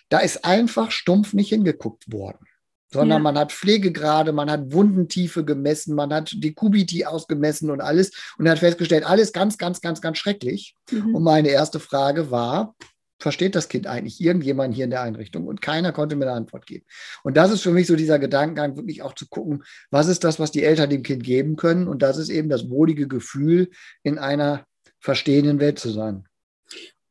da 0.08 0.20
ist 0.20 0.46
einfach 0.46 0.90
stumpf 0.90 1.34
nicht 1.34 1.50
hingeguckt 1.50 2.10
worden 2.10 2.46
sondern 2.94 3.20
ja. 3.20 3.22
man 3.22 3.38
hat 3.38 3.52
Pflegegrade, 3.52 4.32
man 4.32 4.50
hat 4.50 4.70
Wundentiefe 4.70 5.46
gemessen, 5.46 5.94
man 5.94 6.12
hat 6.12 6.30
die 6.36 6.52
Kubiti 6.52 7.06
ausgemessen 7.06 7.70
und 7.70 7.80
alles 7.80 8.10
und 8.36 8.46
hat 8.46 8.58
festgestellt, 8.58 9.06
alles 9.06 9.32
ganz, 9.32 9.56
ganz, 9.56 9.80
ganz, 9.80 10.02
ganz 10.02 10.18
schrecklich. 10.18 10.76
Mhm. 10.90 11.14
Und 11.14 11.22
meine 11.22 11.48
erste 11.48 11.80
Frage 11.80 12.30
war, 12.30 12.74
versteht 13.22 13.54
das 13.54 13.68
Kind 13.68 13.86
eigentlich 13.86 14.20
irgendjemand 14.20 14.74
hier 14.74 14.84
in 14.84 14.90
der 14.90 15.02
Einrichtung? 15.02 15.46
Und 15.46 15.62
keiner 15.62 15.92
konnte 15.92 16.16
mir 16.16 16.26
eine 16.26 16.36
Antwort 16.36 16.66
geben. 16.66 16.84
Und 17.22 17.36
das 17.36 17.52
ist 17.52 17.62
für 17.62 17.70
mich 17.70 17.86
so 17.86 17.96
dieser 17.96 18.18
Gedankengang, 18.18 18.76
wirklich 18.76 19.02
auch 19.02 19.14
zu 19.14 19.28
gucken, 19.28 19.62
was 19.90 20.08
ist 20.08 20.24
das, 20.24 20.38
was 20.40 20.50
die 20.50 20.64
Eltern 20.64 20.90
dem 20.90 21.02
Kind 21.02 21.22
geben 21.22 21.56
können? 21.56 21.88
Und 21.88 22.02
das 22.02 22.18
ist 22.18 22.28
eben 22.28 22.48
das 22.48 22.68
wohlige 22.68 23.08
Gefühl, 23.08 23.70
in 24.02 24.18
einer 24.18 24.66
verstehenden 25.00 25.60
Welt 25.60 25.78
zu 25.78 25.90
sein. 25.90 26.24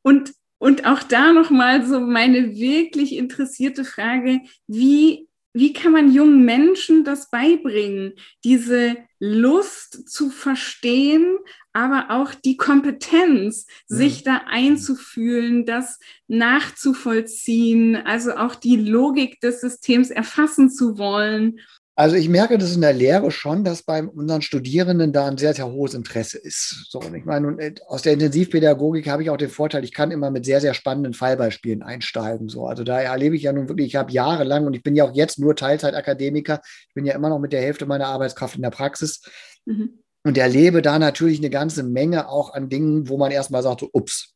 Und, 0.01 0.33
und 0.57 0.85
auch 0.85 1.03
da 1.03 1.31
nochmal 1.33 1.85
so 1.85 1.99
meine 1.99 2.55
wirklich 2.55 3.15
interessierte 3.15 3.85
Frage, 3.85 4.39
wie 4.67 5.27
wie 5.53 5.73
kann 5.73 5.91
man 5.91 6.11
jungen 6.11 6.45
Menschen 6.45 7.03
das 7.03 7.29
beibringen, 7.29 8.13
diese 8.43 8.97
Lust 9.19 10.09
zu 10.09 10.29
verstehen, 10.29 11.37
aber 11.73 12.07
auch 12.09 12.33
die 12.33 12.57
Kompetenz, 12.57 13.67
mhm. 13.89 13.95
sich 13.95 14.23
da 14.23 14.43
einzufühlen, 14.47 15.65
das 15.65 15.99
nachzuvollziehen, 16.27 17.95
also 17.95 18.35
auch 18.35 18.55
die 18.55 18.77
Logik 18.77 19.39
des 19.41 19.61
Systems 19.61 20.09
erfassen 20.09 20.69
zu 20.69 20.97
wollen 20.97 21.59
also 21.95 22.15
ich 22.15 22.29
merke 22.29 22.57
das 22.57 22.73
in 22.73 22.81
der 22.81 22.93
Lehre 22.93 23.31
schon, 23.31 23.63
dass 23.63 23.83
bei 23.83 24.01
unseren 24.01 24.41
Studierenden 24.41 25.11
da 25.11 25.27
ein 25.27 25.37
sehr, 25.37 25.53
sehr 25.53 25.69
hohes 25.69 25.93
Interesse 25.93 26.37
ist. 26.37 26.87
So, 26.89 26.99
und 26.99 27.13
ich 27.13 27.25
meine, 27.25 27.61
äh, 27.61 27.75
aus 27.87 28.01
der 28.01 28.13
Intensivpädagogik 28.13 29.09
habe 29.09 29.23
ich 29.23 29.29
auch 29.29 29.37
den 29.37 29.49
Vorteil, 29.49 29.83
ich 29.83 29.93
kann 29.93 30.11
immer 30.11 30.31
mit 30.31 30.45
sehr, 30.45 30.61
sehr 30.61 30.73
spannenden 30.73 31.13
Fallbeispielen 31.13 31.83
einsteigen. 31.83 32.47
So, 32.47 32.65
also 32.65 32.83
da 32.83 33.01
erlebe 33.01 33.35
ich 33.35 33.43
ja 33.43 33.53
nun 33.53 33.67
wirklich, 33.67 33.87
ich 33.87 33.95
habe 33.97 34.11
jahrelang 34.11 34.65
und 34.65 34.73
ich 34.73 34.83
bin 34.83 34.95
ja 34.95 35.03
auch 35.03 35.13
jetzt 35.13 35.37
nur 35.37 35.55
Teilzeitakademiker. 35.55 36.61
Ich 36.87 36.93
bin 36.93 37.05
ja 37.05 37.13
immer 37.13 37.29
noch 37.29 37.39
mit 37.39 37.51
der 37.51 37.61
Hälfte 37.61 37.85
meiner 37.85 38.07
Arbeitskraft 38.07 38.55
in 38.55 38.61
der 38.61 38.71
Praxis. 38.71 39.21
Mhm. 39.65 39.99
Und 40.23 40.37
erlebe 40.37 40.81
da 40.81 40.99
natürlich 40.99 41.39
eine 41.39 41.49
ganze 41.49 41.83
Menge 41.83 42.29
auch 42.29 42.53
an 42.53 42.69
Dingen, 42.69 43.09
wo 43.09 43.17
man 43.17 43.31
erstmal 43.31 43.63
sagt, 43.63 43.81
so, 43.81 43.89
ups, 43.91 44.30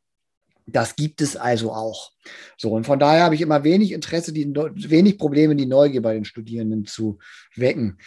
das 0.67 0.95
gibt 0.95 1.21
es 1.21 1.35
also 1.35 1.71
auch. 1.71 2.11
So, 2.57 2.71
und 2.71 2.85
von 2.85 2.97
daher 2.97 3.23
habe 3.23 3.35
ich 3.35 3.41
immer 3.41 3.63
wenig 3.63 3.91
Interesse, 3.91 4.33
die, 4.33 4.45
wenig 4.45 5.19
Probleme, 5.19 5.55
die 5.55 5.67
Neugier 5.67 6.01
bei 6.01 6.13
den 6.13 6.25
Studierenden 6.25 6.85
zu 6.85 7.19
wecken. 7.55 7.99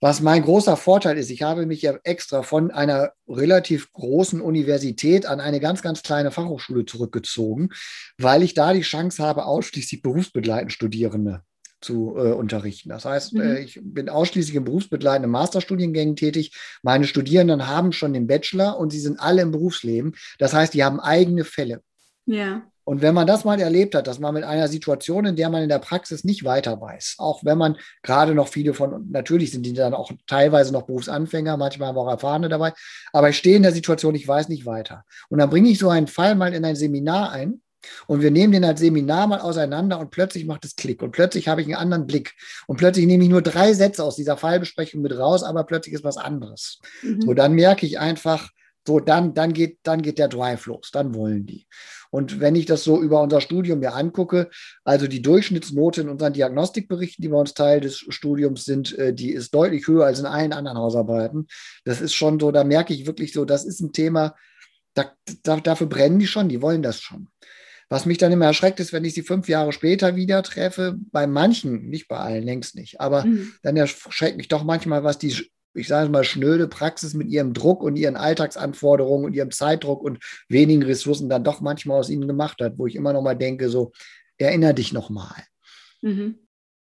Was 0.00 0.20
mein 0.20 0.42
großer 0.42 0.76
Vorteil 0.76 1.18
ist, 1.18 1.30
ich 1.30 1.42
habe 1.42 1.66
mich 1.66 1.82
ja 1.82 1.98
extra 2.04 2.42
von 2.42 2.70
einer 2.70 3.12
relativ 3.28 3.92
großen 3.92 4.40
Universität 4.40 5.26
an 5.26 5.40
eine 5.40 5.58
ganz, 5.58 5.82
ganz 5.82 6.02
kleine 6.02 6.30
Fachhochschule 6.30 6.84
zurückgezogen, 6.84 7.70
weil 8.18 8.42
ich 8.42 8.54
da 8.54 8.72
die 8.72 8.82
Chance 8.82 9.22
habe, 9.22 9.46
ausschließlich 9.46 10.02
berufsbegleitend 10.02 10.72
Studierende 10.72 11.42
zu 11.80 12.14
äh, 12.16 12.32
unterrichten. 12.32 12.88
Das 12.88 13.04
heißt, 13.04 13.34
mhm. 13.34 13.40
äh, 13.40 13.60
ich 13.60 13.80
bin 13.82 14.08
ausschließlich 14.08 14.56
in 14.56 14.64
berufsbegleitenden 14.64 15.30
Masterstudiengängen 15.30 16.16
tätig. 16.16 16.56
Meine 16.82 17.06
Studierenden 17.06 17.66
haben 17.66 17.92
schon 17.92 18.12
den 18.12 18.26
Bachelor 18.26 18.78
und 18.78 18.90
sie 18.90 19.00
sind 19.00 19.20
alle 19.20 19.42
im 19.42 19.50
Berufsleben. 19.50 20.14
Das 20.38 20.52
heißt, 20.52 20.72
die 20.74 20.84
haben 20.84 21.00
eigene 21.00 21.44
Fälle. 21.44 21.82
Ja. 22.26 22.62
Und 22.88 23.02
wenn 23.02 23.14
man 23.14 23.26
das 23.26 23.44
mal 23.44 23.58
erlebt 23.58 23.96
hat, 23.96 24.06
dass 24.06 24.20
man 24.20 24.32
mit 24.32 24.44
einer 24.44 24.68
Situation, 24.68 25.26
in 25.26 25.34
der 25.34 25.50
man 25.50 25.64
in 25.64 25.68
der 25.68 25.80
Praxis 25.80 26.22
nicht 26.22 26.44
weiter 26.44 26.80
weiß, 26.80 27.16
auch 27.18 27.44
wenn 27.44 27.58
man 27.58 27.76
gerade 28.04 28.32
noch 28.32 28.46
viele 28.46 28.74
von, 28.74 29.10
natürlich 29.10 29.50
sind 29.50 29.66
die 29.66 29.72
dann 29.72 29.92
auch 29.92 30.12
teilweise 30.28 30.72
noch 30.72 30.82
Berufsanfänger, 30.82 31.56
manchmal 31.56 31.88
haben 31.88 31.96
wir 31.96 32.02
auch 32.02 32.10
Erfahrene 32.10 32.48
dabei, 32.48 32.72
aber 33.12 33.28
ich 33.28 33.38
stehe 33.38 33.56
in 33.56 33.64
der 33.64 33.72
Situation, 33.72 34.14
ich 34.14 34.28
weiß 34.28 34.48
nicht 34.48 34.66
weiter. 34.66 35.04
Und 35.28 35.40
dann 35.40 35.50
bringe 35.50 35.68
ich 35.68 35.80
so 35.80 35.88
einen 35.88 36.06
Fall 36.06 36.36
mal 36.36 36.54
in 36.54 36.64
ein 36.64 36.76
Seminar 36.76 37.32
ein 37.32 37.60
und 38.06 38.20
wir 38.20 38.30
nehmen 38.30 38.52
den 38.52 38.64
als 38.64 38.78
Seminar 38.78 39.26
mal 39.26 39.40
auseinander 39.40 39.98
und 39.98 40.12
plötzlich 40.12 40.46
macht 40.46 40.64
es 40.64 40.76
Klick 40.76 41.02
und 41.02 41.10
plötzlich 41.10 41.48
habe 41.48 41.62
ich 41.62 41.66
einen 41.66 41.74
anderen 41.74 42.06
Blick 42.06 42.34
und 42.68 42.76
plötzlich 42.76 43.06
nehme 43.06 43.24
ich 43.24 43.30
nur 43.30 43.42
drei 43.42 43.72
Sätze 43.72 44.04
aus 44.04 44.14
dieser 44.14 44.36
Fallbesprechung 44.36 45.02
mit 45.02 45.18
raus, 45.18 45.42
aber 45.42 45.64
plötzlich 45.64 45.96
ist 45.96 46.04
was 46.04 46.18
anderes. 46.18 46.78
Mhm. 47.02 47.22
So, 47.22 47.34
dann 47.34 47.54
merke 47.54 47.84
ich 47.84 47.98
einfach, 47.98 48.50
so, 48.86 49.00
dann, 49.00 49.34
dann, 49.34 49.52
geht, 49.52 49.78
dann 49.82 50.02
geht 50.02 50.18
der 50.18 50.28
Drive 50.28 50.66
los, 50.66 50.90
dann 50.92 51.14
wollen 51.14 51.46
die. 51.46 51.66
Und 52.10 52.40
wenn 52.40 52.54
ich 52.54 52.66
das 52.66 52.84
so 52.84 53.02
über 53.02 53.20
unser 53.20 53.40
Studium 53.40 53.80
mir 53.80 53.94
angucke, 53.94 54.48
also 54.84 55.06
die 55.06 55.22
Durchschnittsnote 55.22 56.02
in 56.02 56.08
unseren 56.08 56.32
Diagnostikberichten, 56.32 57.22
die 57.22 57.28
bei 57.28 57.36
uns 57.36 57.54
Teil 57.54 57.80
des 57.80 57.98
Studiums 58.08 58.64
sind, 58.64 58.96
äh, 58.98 59.12
die 59.12 59.32
ist 59.32 59.54
deutlich 59.54 59.86
höher 59.86 60.06
als 60.06 60.20
in 60.20 60.26
allen 60.26 60.52
anderen 60.52 60.78
Hausarbeiten. 60.78 61.46
Das 61.84 62.00
ist 62.00 62.14
schon 62.14 62.38
so, 62.40 62.52
da 62.52 62.64
merke 62.64 62.94
ich 62.94 63.06
wirklich 63.06 63.32
so, 63.32 63.44
das 63.44 63.64
ist 63.64 63.80
ein 63.80 63.92
Thema, 63.92 64.34
da, 64.94 65.12
da, 65.42 65.56
dafür 65.60 65.88
brennen 65.88 66.18
die 66.18 66.26
schon, 66.26 66.48
die 66.48 66.62
wollen 66.62 66.82
das 66.82 67.00
schon. 67.00 67.28
Was 67.88 68.06
mich 68.06 68.18
dann 68.18 68.32
immer 68.32 68.46
erschreckt, 68.46 68.80
ist, 68.80 68.92
wenn 68.92 69.04
ich 69.04 69.14
sie 69.14 69.22
fünf 69.22 69.48
Jahre 69.48 69.72
später 69.72 70.16
wieder 70.16 70.42
treffe, 70.42 70.96
bei 71.12 71.26
manchen, 71.26 71.88
nicht 71.88 72.08
bei 72.08 72.16
allen, 72.16 72.42
längst 72.42 72.74
nicht, 72.74 73.00
aber 73.00 73.24
mhm. 73.24 73.52
dann 73.62 73.76
erschreckt 73.76 74.36
mich 74.36 74.48
doch 74.48 74.64
manchmal, 74.64 75.04
was 75.04 75.18
die 75.18 75.50
ich 75.76 75.88
sage 75.88 76.10
mal, 76.10 76.24
schnöde 76.24 76.68
Praxis 76.68 77.14
mit 77.14 77.28
ihrem 77.28 77.54
Druck 77.54 77.82
und 77.82 77.96
ihren 77.96 78.16
Alltagsanforderungen 78.16 79.26
und 79.26 79.34
ihrem 79.34 79.50
Zeitdruck 79.50 80.02
und 80.02 80.18
wenigen 80.48 80.82
Ressourcen 80.82 81.28
dann 81.28 81.44
doch 81.44 81.60
manchmal 81.60 81.98
aus 82.00 82.10
ihnen 82.10 82.26
gemacht 82.26 82.60
hat, 82.60 82.78
wo 82.78 82.86
ich 82.86 82.96
immer 82.96 83.12
noch 83.12 83.22
mal 83.22 83.36
denke, 83.36 83.68
so, 83.68 83.92
erinnere 84.38 84.74
dich 84.74 84.92
noch 84.92 85.10
mal. 85.10 85.42
Mhm. 86.02 86.36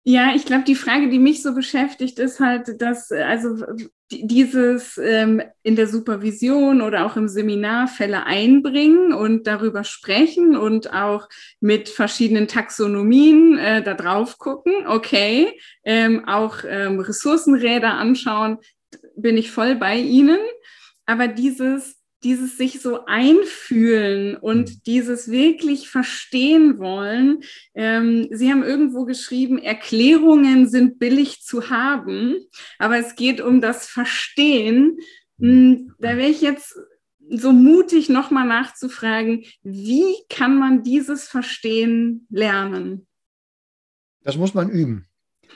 Ja, 0.09 0.31
ich 0.33 0.45
glaube, 0.45 0.63
die 0.63 0.75
Frage, 0.75 1.09
die 1.09 1.19
mich 1.19 1.43
so 1.43 1.53
beschäftigt, 1.53 2.17
ist 2.17 2.39
halt, 2.39 2.81
dass 2.81 3.11
also 3.11 3.65
dieses 4.09 4.97
ähm, 4.97 5.41
in 5.63 5.75
der 5.75 5.87
Supervision 5.87 6.81
oder 6.81 7.05
auch 7.05 7.17
im 7.17 7.27
Seminar 7.27 7.89
Fälle 7.89 8.23
einbringen 8.23 9.11
und 9.11 9.47
darüber 9.47 9.83
sprechen 9.83 10.55
und 10.55 10.93
auch 10.93 11.27
mit 11.59 11.89
verschiedenen 11.89 12.47
Taxonomien 12.47 13.57
äh, 13.57 13.83
da 13.83 13.95
drauf 13.95 14.37
gucken. 14.37 14.87
Okay, 14.87 15.59
ähm, 15.83 16.25
auch 16.25 16.59
ähm, 16.65 17.01
Ressourcenräder 17.01 17.93
anschauen 17.95 18.59
bin 19.17 19.37
ich 19.37 19.51
voll 19.51 19.75
bei 19.75 19.97
Ihnen. 19.97 20.39
Aber 21.05 21.27
dieses 21.27 21.97
dieses 22.23 22.57
sich 22.57 22.81
so 22.81 23.05
einfühlen 23.05 24.35
und 24.37 24.69
mhm. 24.69 24.81
dieses 24.85 25.29
wirklich 25.29 25.89
verstehen 25.89 26.79
wollen. 26.79 27.43
Ähm, 27.75 28.27
Sie 28.31 28.51
haben 28.51 28.63
irgendwo 28.63 29.05
geschrieben, 29.05 29.59
Erklärungen 29.59 30.67
sind 30.67 30.99
billig 30.99 31.41
zu 31.43 31.69
haben, 31.69 32.35
aber 32.79 32.97
es 32.97 33.15
geht 33.15 33.39
um 33.39 33.61
das 33.61 33.87
Verstehen. 33.87 34.97
Mhm. 35.37 35.47
Hm, 35.47 35.93
da 35.99 36.17
wäre 36.17 36.29
ich 36.29 36.41
jetzt 36.41 36.75
so 37.29 37.51
mutig, 37.51 38.09
nochmal 38.09 38.47
nachzufragen, 38.47 39.43
wie 39.61 40.15
kann 40.29 40.57
man 40.57 40.83
dieses 40.83 41.27
Verstehen 41.27 42.25
lernen? 42.29 43.05
Das 44.23 44.37
muss 44.37 44.53
man 44.53 44.69
üben. 44.69 45.07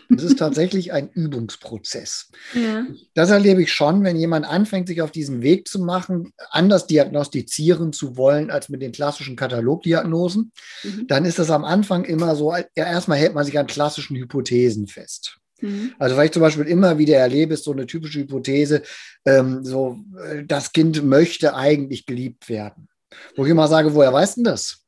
Das 0.09 0.23
ist 0.23 0.39
tatsächlich 0.39 0.91
ein 0.91 1.09
Übungsprozess. 1.09 2.29
Ja. 2.53 2.85
Das 3.13 3.29
erlebe 3.29 3.61
ich 3.61 3.71
schon, 3.71 4.03
wenn 4.03 4.17
jemand 4.17 4.45
anfängt, 4.45 4.87
sich 4.87 5.01
auf 5.01 5.11
diesen 5.11 5.41
Weg 5.41 5.67
zu 5.67 5.79
machen, 5.79 6.33
anders 6.49 6.85
diagnostizieren 6.87 7.93
zu 7.93 8.17
wollen 8.17 8.51
als 8.51 8.69
mit 8.69 8.81
den 8.81 8.91
klassischen 8.91 9.35
Katalogdiagnosen, 9.35 10.51
mhm. 10.83 11.07
dann 11.07 11.25
ist 11.25 11.39
das 11.39 11.49
am 11.49 11.63
Anfang 11.63 12.03
immer 12.03 12.35
so, 12.35 12.53
ja, 12.53 12.65
erstmal 12.75 13.17
hält 13.17 13.33
man 13.33 13.45
sich 13.45 13.57
an 13.57 13.67
klassischen 13.67 14.17
Hypothesen 14.17 14.87
fest. 14.87 15.37
Mhm. 15.61 15.93
Also, 15.99 16.17
was 16.17 16.25
ich 16.25 16.31
zum 16.31 16.41
Beispiel 16.41 16.65
immer 16.65 16.97
wieder 16.97 17.17
erlebe, 17.17 17.53
ist 17.53 17.63
so 17.63 17.71
eine 17.71 17.85
typische 17.85 18.19
Hypothese, 18.19 18.83
ähm, 19.25 19.63
so, 19.63 19.97
äh, 20.17 20.43
das 20.45 20.73
Kind 20.73 21.03
möchte 21.03 21.55
eigentlich 21.55 22.05
geliebt 22.05 22.49
werden. 22.49 22.89
Wo 23.35 23.45
ich 23.45 23.51
immer 23.51 23.67
sage, 23.67 23.93
woher 23.93 24.13
weißt 24.13 24.37
du 24.37 24.43
das? 24.43 24.85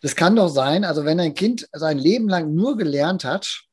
Das 0.00 0.14
kann 0.16 0.36
doch 0.36 0.48
sein, 0.48 0.84
also 0.84 1.04
wenn 1.04 1.20
ein 1.20 1.34
Kind 1.34 1.68
sein 1.72 1.98
Leben 1.98 2.28
lang 2.28 2.54
nur 2.54 2.76
gelernt 2.76 3.24
hat, 3.24 3.64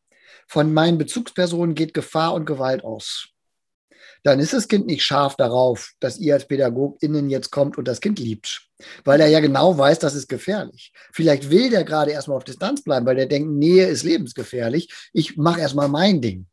von 0.47 0.73
meinen 0.73 0.97
Bezugspersonen 0.97 1.75
geht 1.75 1.93
Gefahr 1.93 2.33
und 2.33 2.45
Gewalt 2.45 2.83
aus. 2.83 3.29
Dann 4.23 4.39
ist 4.39 4.53
das 4.53 4.67
Kind 4.67 4.87
nicht 4.87 5.03
scharf 5.03 5.35
darauf, 5.35 5.93
dass 5.99 6.17
ihr 6.17 6.33
als 6.33 6.47
PädagogInnen 6.47 7.29
jetzt 7.29 7.51
kommt 7.51 7.77
und 7.77 7.87
das 7.87 8.01
Kind 8.01 8.17
liebt. 8.17 8.67
Weil 9.03 9.21
er 9.21 9.27
ja 9.27 9.39
genau 9.39 9.77
weiß, 9.77 9.99
das 9.99 10.15
ist 10.15 10.27
gefährlich. 10.27 10.91
Vielleicht 11.13 11.51
will 11.51 11.69
der 11.69 11.83
gerade 11.83 12.11
erstmal 12.11 12.37
auf 12.37 12.43
Distanz 12.43 12.83
bleiben, 12.83 13.05
weil 13.05 13.15
der 13.15 13.27
denkt, 13.27 13.51
Nähe 13.51 13.85
ist 13.85 14.03
lebensgefährlich. 14.03 14.91
Ich 15.13 15.37
mache 15.37 15.61
erstmal 15.61 15.89
mein 15.89 16.21
Ding. 16.21 16.47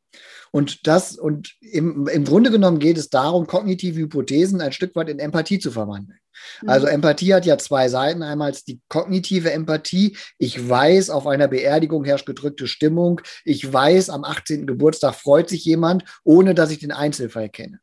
Und 0.52 0.86
das, 0.86 1.16
und 1.16 1.54
im, 1.60 2.06
im 2.06 2.24
Grunde 2.24 2.50
genommen 2.50 2.78
geht 2.78 2.98
es 2.98 3.08
darum, 3.08 3.46
kognitive 3.46 3.98
Hypothesen 3.98 4.60
ein 4.60 4.72
Stück 4.72 4.94
weit 4.94 5.08
in 5.08 5.18
Empathie 5.18 5.58
zu 5.58 5.70
verwandeln. 5.70 6.18
Mhm. 6.60 6.68
Also 6.68 6.86
Empathie 6.86 7.32
hat 7.32 7.46
ja 7.46 7.56
zwei 7.56 7.88
Seiten. 7.88 8.22
Einmal 8.22 8.52
die 8.68 8.80
kognitive 8.88 9.50
Empathie. 9.50 10.16
Ich 10.38 10.68
weiß, 10.68 11.08
auf 11.08 11.26
einer 11.26 11.48
Beerdigung 11.48 12.04
herrscht 12.04 12.26
gedrückte 12.26 12.66
Stimmung. 12.66 13.22
Ich 13.44 13.72
weiß, 13.72 14.10
am 14.10 14.24
18. 14.24 14.66
Geburtstag 14.66 15.14
freut 15.14 15.48
sich 15.48 15.64
jemand, 15.64 16.04
ohne 16.22 16.54
dass 16.54 16.70
ich 16.70 16.80
den 16.80 16.92
Einzelfall 16.92 17.48
kenne. 17.48 17.80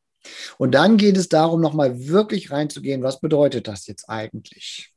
Und 0.60 0.76
dann 0.76 0.98
geht 0.98 1.18
es 1.18 1.28
darum, 1.28 1.62
nochmal 1.62 2.08
wirklich 2.08 2.52
reinzugehen, 2.52 3.02
was 3.02 3.20
bedeutet 3.20 3.68
das 3.68 3.88
jetzt 3.88 4.08
eigentlich? 4.10 4.94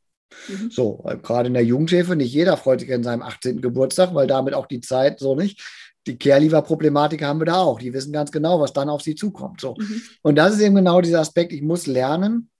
Mhm. 0.48 0.70
So, 0.70 1.04
gerade 1.22 1.46
in 1.46 1.54
der 1.54 1.64
Jugendhilfe, 1.64 2.16
nicht 2.16 2.34
jeder 2.34 2.58
freut 2.58 2.80
sich 2.80 2.92
an 2.92 3.02
seinem 3.02 3.22
18. 3.22 3.62
Geburtstag, 3.62 4.14
weil 4.14 4.26
damit 4.26 4.52
auch 4.52 4.66
die 4.66 4.80
Zeit 4.80 5.20
so 5.20 5.34
nicht 5.34 5.62
die 6.06 6.18
Care-Lever-Problematik 6.18 7.22
haben 7.22 7.40
wir 7.40 7.46
da 7.46 7.56
auch. 7.56 7.78
Die 7.78 7.92
wissen 7.92 8.12
ganz 8.12 8.32
genau, 8.32 8.60
was 8.60 8.72
dann 8.72 8.88
auf 8.88 9.02
sie 9.02 9.14
zukommt. 9.14 9.60
So. 9.60 9.76
Mhm. 9.78 10.02
Und 10.22 10.36
das 10.36 10.54
ist 10.54 10.60
eben 10.60 10.74
genau 10.74 11.00
dieser 11.00 11.20
Aspekt. 11.20 11.52
Ich 11.52 11.62
muss 11.62 11.86
lernen, 11.86 12.50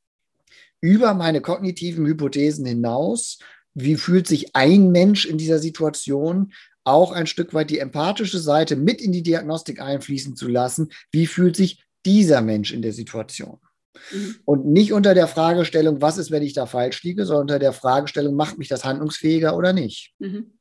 über 0.81 1.15
meine 1.15 1.41
kognitiven 1.41 2.07
Hypothesen 2.07 2.67
hinaus, 2.67 3.39
wie 3.75 3.97
fühlt 3.97 4.27
sich 4.27 4.55
ein 4.55 4.91
Mensch 4.91 5.25
in 5.25 5.39
dieser 5.39 5.59
Situation, 5.59 6.53
auch 6.85 7.13
ein 7.13 7.27
Stück 7.27 7.55
weit 7.55 7.71
die 7.71 7.79
empathische 7.79 8.39
Seite 8.39 8.77
mit 8.77 9.01
in 9.01 9.13
die 9.13 9.23
Diagnostik 9.23 9.81
einfließen 9.81 10.35
zu 10.37 10.49
lassen. 10.49 10.91
Wie 11.13 11.27
fühlt 11.27 11.57
sich 11.57 11.85
dieser 12.05 12.43
Mensch 12.43 12.73
in 12.73 12.83
der 12.83 12.93
Situation? 12.93 13.59
Mhm. 14.13 14.37
Und 14.45 14.67
nicht 14.67 14.93
unter 14.93 15.15
der 15.15 15.29
Fragestellung, 15.29 16.01
was 16.03 16.19
ist, 16.19 16.31
wenn 16.31 16.43
ich 16.43 16.55
da 16.55 16.67
falsch 16.67 17.03
liege, 17.05 17.25
sondern 17.25 17.43
unter 17.43 17.59
der 17.61 17.73
Fragestellung, 17.73 18.35
macht 18.35 18.59
mich 18.59 18.69
das 18.69 18.85
handlungsfähiger 18.85 19.57
oder 19.57 19.73
nicht? 19.73 20.15
Mhm. 20.19 20.53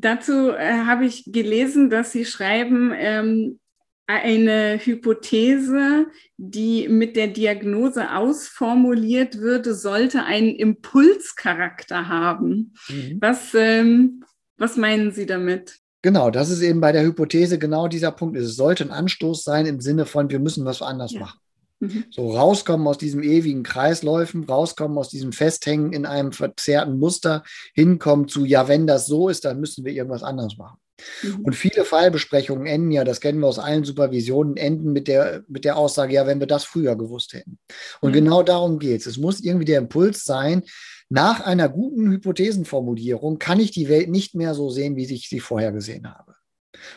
Dazu 0.00 0.50
äh, 0.50 0.84
habe 0.86 1.04
ich 1.04 1.24
gelesen, 1.26 1.90
dass 1.90 2.12
Sie 2.12 2.24
schreiben, 2.24 2.92
ähm, 2.96 3.58
eine 4.06 4.80
Hypothese, 4.82 6.06
die 6.36 6.88
mit 6.88 7.16
der 7.16 7.28
Diagnose 7.28 8.12
ausformuliert 8.16 9.38
würde, 9.38 9.74
sollte 9.74 10.24
einen 10.24 10.48
Impulscharakter 10.48 12.08
haben. 12.08 12.74
Mhm. 12.88 13.18
Was, 13.20 13.54
ähm, 13.54 14.24
was 14.56 14.76
meinen 14.76 15.12
Sie 15.12 15.26
damit? 15.26 15.78
Genau, 16.02 16.30
das 16.30 16.50
ist 16.50 16.62
eben 16.62 16.80
bei 16.80 16.92
der 16.92 17.04
Hypothese 17.04 17.58
genau 17.58 17.86
dieser 17.86 18.10
Punkt. 18.10 18.36
Es 18.36 18.56
sollte 18.56 18.84
ein 18.84 18.90
Anstoß 18.90 19.44
sein 19.44 19.66
im 19.66 19.80
Sinne 19.80 20.06
von, 20.06 20.30
wir 20.30 20.40
müssen 20.40 20.64
was 20.64 20.82
anders 20.82 21.12
ja. 21.12 21.20
machen. 21.20 21.38
Mhm. 21.80 22.04
So 22.10 22.30
rauskommen 22.30 22.86
aus 22.86 22.98
diesem 22.98 23.22
ewigen 23.22 23.62
Kreisläufen, 23.62 24.44
rauskommen 24.44 24.96
aus 24.98 25.08
diesem 25.08 25.32
Festhängen 25.32 25.92
in 25.92 26.06
einem 26.06 26.32
verzerrten 26.32 26.98
Muster, 26.98 27.42
hinkommen 27.74 28.28
zu, 28.28 28.44
ja, 28.44 28.68
wenn 28.68 28.86
das 28.86 29.06
so 29.06 29.28
ist, 29.28 29.44
dann 29.44 29.60
müssen 29.60 29.84
wir 29.84 29.92
irgendwas 29.92 30.22
anderes 30.22 30.56
machen. 30.58 30.78
Mhm. 31.22 31.40
Und 31.40 31.54
viele 31.54 31.84
Fallbesprechungen 31.86 32.66
enden 32.66 32.90
ja, 32.90 33.04
das 33.04 33.20
kennen 33.20 33.40
wir 33.40 33.46
aus 33.46 33.58
allen 33.58 33.84
Supervisionen, 33.84 34.58
enden 34.58 34.92
mit 34.92 35.08
der, 35.08 35.42
mit 35.48 35.64
der 35.64 35.76
Aussage, 35.76 36.14
ja, 36.14 36.26
wenn 36.26 36.40
wir 36.40 36.46
das 36.46 36.64
früher 36.64 36.96
gewusst 36.96 37.32
hätten. 37.32 37.58
Und 38.00 38.10
mhm. 38.10 38.14
genau 38.14 38.42
darum 38.42 38.78
geht 38.78 39.00
es. 39.00 39.06
Es 39.06 39.16
muss 39.16 39.40
irgendwie 39.40 39.64
der 39.64 39.78
Impuls 39.78 40.24
sein, 40.24 40.62
nach 41.08 41.40
einer 41.40 41.68
guten 41.68 42.12
Hypothesenformulierung 42.12 43.38
kann 43.38 43.58
ich 43.58 43.72
die 43.72 43.88
Welt 43.88 44.10
nicht 44.10 44.34
mehr 44.34 44.54
so 44.54 44.70
sehen, 44.70 44.96
wie 44.96 45.12
ich 45.12 45.28
sie 45.28 45.40
vorher 45.40 45.72
gesehen 45.72 46.08
habe 46.08 46.34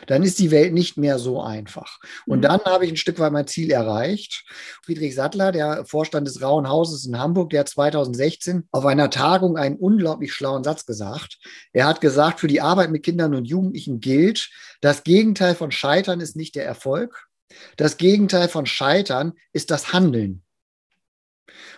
dann 0.06 0.22
ist 0.22 0.38
die 0.38 0.50
Welt 0.50 0.72
nicht 0.72 0.96
mehr 0.96 1.18
so 1.18 1.42
einfach. 1.42 1.98
Und 2.26 2.38
mhm. 2.38 2.42
dann 2.42 2.60
habe 2.64 2.84
ich 2.84 2.92
ein 2.92 2.96
Stück 2.96 3.18
weit 3.18 3.32
mein 3.32 3.46
Ziel 3.46 3.70
erreicht. 3.70 4.44
Friedrich 4.82 5.14
Sattler, 5.14 5.52
der 5.52 5.84
Vorstand 5.86 6.26
des 6.26 6.42
Rauen 6.42 6.68
Hauses 6.68 7.06
in 7.06 7.18
Hamburg, 7.18 7.50
der 7.50 7.60
hat 7.60 7.68
2016 7.68 8.68
auf 8.70 8.86
einer 8.86 9.10
Tagung 9.10 9.56
einen 9.56 9.76
unglaublich 9.76 10.32
schlauen 10.32 10.64
Satz 10.64 10.86
gesagt. 10.86 11.38
Er 11.72 11.86
hat 11.86 12.00
gesagt, 12.00 12.40
für 12.40 12.48
die 12.48 12.60
Arbeit 12.60 12.90
mit 12.90 13.02
Kindern 13.02 13.34
und 13.34 13.46
Jugendlichen 13.46 14.00
gilt, 14.00 14.50
das 14.80 15.04
Gegenteil 15.04 15.54
von 15.54 15.70
Scheitern 15.70 16.20
ist 16.20 16.36
nicht 16.36 16.54
der 16.54 16.64
Erfolg. 16.64 17.26
Das 17.76 17.96
Gegenteil 17.96 18.48
von 18.48 18.66
Scheitern 18.66 19.34
ist 19.52 19.70
das 19.70 19.92
Handeln. 19.92 20.42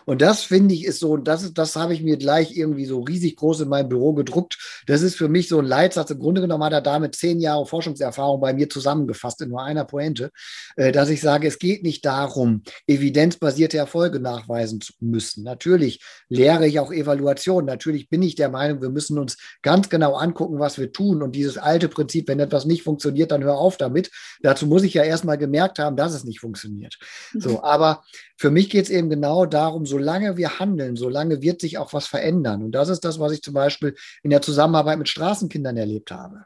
Und 0.06 0.22
das 0.22 0.44
finde 0.44 0.72
ich 0.72 0.84
ist 0.84 1.00
so, 1.00 1.16
das, 1.16 1.52
das 1.52 1.74
habe 1.74 1.92
ich 1.92 2.02
mir 2.02 2.16
gleich 2.16 2.56
irgendwie 2.56 2.86
so 2.86 3.00
riesig 3.00 3.36
groß 3.36 3.62
in 3.62 3.68
meinem 3.68 3.88
Büro 3.88 4.14
gedruckt. 4.14 4.56
Das 4.86 5.02
ist 5.02 5.16
für 5.16 5.28
mich 5.28 5.48
so 5.48 5.58
ein 5.58 5.66
Leitsatz. 5.66 6.10
Im 6.10 6.20
Grunde 6.20 6.40
genommen 6.40 6.62
hat 6.62 6.72
er 6.72 6.80
damit 6.80 7.16
zehn 7.16 7.40
Jahre 7.40 7.66
Forschungserfahrung 7.66 8.40
bei 8.40 8.54
mir 8.54 8.70
zusammengefasst 8.70 9.42
in 9.42 9.48
nur 9.48 9.62
einer 9.62 9.84
Pointe, 9.84 10.30
äh, 10.76 10.92
dass 10.92 11.08
ich 11.08 11.20
sage, 11.20 11.48
es 11.48 11.58
geht 11.58 11.82
nicht 11.82 12.06
darum, 12.06 12.62
evidenzbasierte 12.86 13.78
Erfolge 13.78 14.20
nachweisen 14.20 14.80
zu 14.80 14.92
müssen. 15.00 15.42
Natürlich 15.42 16.00
lehre 16.28 16.68
ich 16.68 16.78
auch 16.78 16.92
Evaluation. 16.92 17.64
Natürlich 17.64 18.08
bin 18.08 18.22
ich 18.22 18.36
der 18.36 18.48
Meinung, 18.48 18.80
wir 18.80 18.90
müssen 18.90 19.18
uns 19.18 19.36
ganz 19.62 19.88
genau 19.88 20.14
angucken, 20.14 20.60
was 20.60 20.78
wir 20.78 20.92
tun. 20.92 21.20
Und 21.20 21.34
dieses 21.34 21.58
alte 21.58 21.88
Prinzip, 21.88 22.28
wenn 22.28 22.38
etwas 22.38 22.64
nicht 22.64 22.84
funktioniert, 22.84 23.32
dann 23.32 23.42
hör 23.42 23.58
auf 23.58 23.76
damit. 23.76 24.12
Dazu 24.40 24.68
muss 24.68 24.84
ich 24.84 24.94
ja 24.94 25.02
erstmal 25.02 25.36
gemerkt 25.36 25.80
haben, 25.80 25.96
dass 25.96 26.14
es 26.14 26.22
nicht 26.22 26.38
funktioniert. 26.38 26.96
So, 27.34 27.50
mhm. 27.50 27.56
aber 27.56 28.04
für 28.38 28.50
mich 28.50 28.68
geht 28.70 28.84
es 28.84 28.90
eben 28.90 29.08
genau 29.08 29.46
darum, 29.46 29.86
solange 29.96 30.36
wir 30.36 30.58
handeln, 30.58 30.94
solange 30.96 31.40
wird 31.40 31.62
sich 31.62 31.78
auch 31.78 31.94
was 31.94 32.06
verändern. 32.06 32.62
Und 32.62 32.72
das 32.72 32.90
ist 32.90 33.04
das, 33.04 33.18
was 33.18 33.32
ich 33.32 33.40
zum 33.42 33.54
Beispiel 33.54 33.94
in 34.22 34.30
der 34.30 34.42
Zusammenarbeit 34.42 34.98
mit 34.98 35.08
Straßenkindern 35.08 35.76
erlebt 35.76 36.10
habe 36.10 36.44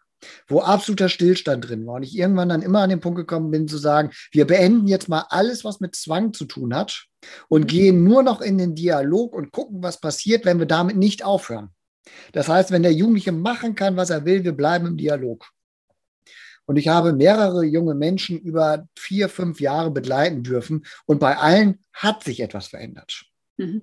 wo 0.48 0.60
absoluter 0.60 1.08
Stillstand 1.08 1.66
drin 1.66 1.86
war 1.86 1.94
und 1.94 2.02
ich 2.02 2.14
irgendwann 2.14 2.50
dann 2.50 2.60
immer 2.60 2.80
an 2.80 2.90
den 2.90 3.00
Punkt 3.00 3.16
gekommen 3.16 3.50
bin 3.50 3.66
zu 3.66 3.78
sagen, 3.78 4.10
wir 4.32 4.46
beenden 4.46 4.86
jetzt 4.86 5.08
mal 5.08 5.24
alles, 5.30 5.64
was 5.64 5.80
mit 5.80 5.96
Zwang 5.96 6.34
zu 6.34 6.44
tun 6.44 6.74
hat 6.74 7.06
und 7.48 7.62
mhm. 7.62 7.66
gehen 7.68 8.04
nur 8.04 8.22
noch 8.22 8.42
in 8.42 8.58
den 8.58 8.74
Dialog 8.74 9.34
und 9.34 9.50
gucken, 9.50 9.82
was 9.82 9.98
passiert, 9.98 10.44
wenn 10.44 10.58
wir 10.58 10.66
damit 10.66 10.96
nicht 10.96 11.24
aufhören. 11.24 11.70
Das 12.32 12.48
heißt, 12.48 12.70
wenn 12.70 12.82
der 12.82 12.92
Jugendliche 12.92 13.32
machen 13.32 13.74
kann, 13.74 13.96
was 13.96 14.10
er 14.10 14.26
will, 14.26 14.44
wir 14.44 14.52
bleiben 14.52 14.86
im 14.86 14.98
Dialog. 14.98 15.48
Und 16.66 16.76
ich 16.76 16.88
habe 16.88 17.14
mehrere 17.14 17.64
junge 17.64 17.94
Menschen 17.94 18.38
über 18.38 18.86
vier, 18.94 19.30
fünf 19.30 19.58
Jahre 19.58 19.90
begleiten 19.90 20.42
dürfen. 20.42 20.84
Und 21.06 21.18
bei 21.18 21.36
allen 21.36 21.80
hat 21.92 22.22
sich 22.22 22.40
etwas 22.40 22.68
verändert. 22.68 23.24
Mhm. 23.60 23.82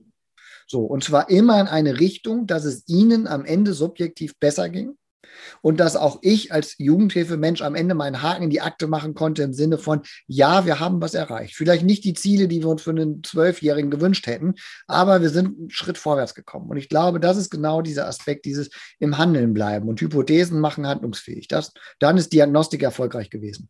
So, 0.68 0.82
und 0.82 1.04
zwar 1.04 1.30
immer 1.30 1.60
in 1.62 1.68
eine 1.68 2.00
Richtung, 2.00 2.46
dass 2.46 2.66
es 2.66 2.88
ihnen 2.88 3.26
am 3.28 3.46
Ende 3.46 3.74
subjektiv 3.74 4.38
besser 4.38 4.70
ging 4.70 4.98
und 5.62 5.80
dass 5.80 5.96
auch 5.96 6.20
ich 6.22 6.52
als 6.52 6.76
Jugendhilfemensch 6.78 7.62
am 7.62 7.76
Ende 7.76 7.96
meinen 7.96 8.22
Haken 8.22 8.44
in 8.44 8.50
die 8.50 8.62
Akte 8.62 8.88
machen 8.88 9.14
konnte 9.14 9.44
im 9.44 9.54
Sinne 9.54 9.78
von, 9.78 10.02
ja, 10.28 10.66
wir 10.66 10.80
haben 10.80 11.02
was 11.02 11.14
erreicht. 11.14 11.56
Vielleicht 11.56 11.84
nicht 11.84 12.04
die 12.04 12.14
Ziele, 12.14 12.48
die 12.48 12.62
wir 12.62 12.70
uns 12.70 12.82
für 12.82 12.90
einen 12.92 13.24
Zwölfjährigen 13.24 13.92
gewünscht 13.92 14.28
hätten, 14.28 14.56
aber 14.88 15.22
wir 15.22 15.30
sind 15.30 15.58
einen 15.58 15.70
Schritt 15.70 15.98
vorwärts 15.98 16.36
gekommen. 16.36 16.70
Und 16.70 16.78
ich 16.78 16.90
glaube, 16.90 17.20
das 17.20 17.38
ist 17.38 17.50
genau 17.50 17.82
dieser 17.82 18.08
Aspekt, 18.08 18.46
dieses 18.46 18.70
im 19.00 19.18
Handeln 19.18 19.54
bleiben 19.54 19.88
und 19.88 20.02
Hypothesen 20.02 20.60
machen 20.60 20.88
handlungsfähig. 20.88 21.48
Das, 21.48 21.74
dann 22.00 22.18
ist 22.18 22.34
Diagnostik 22.34 22.84
erfolgreich 22.84 23.30
gewesen. 23.30 23.70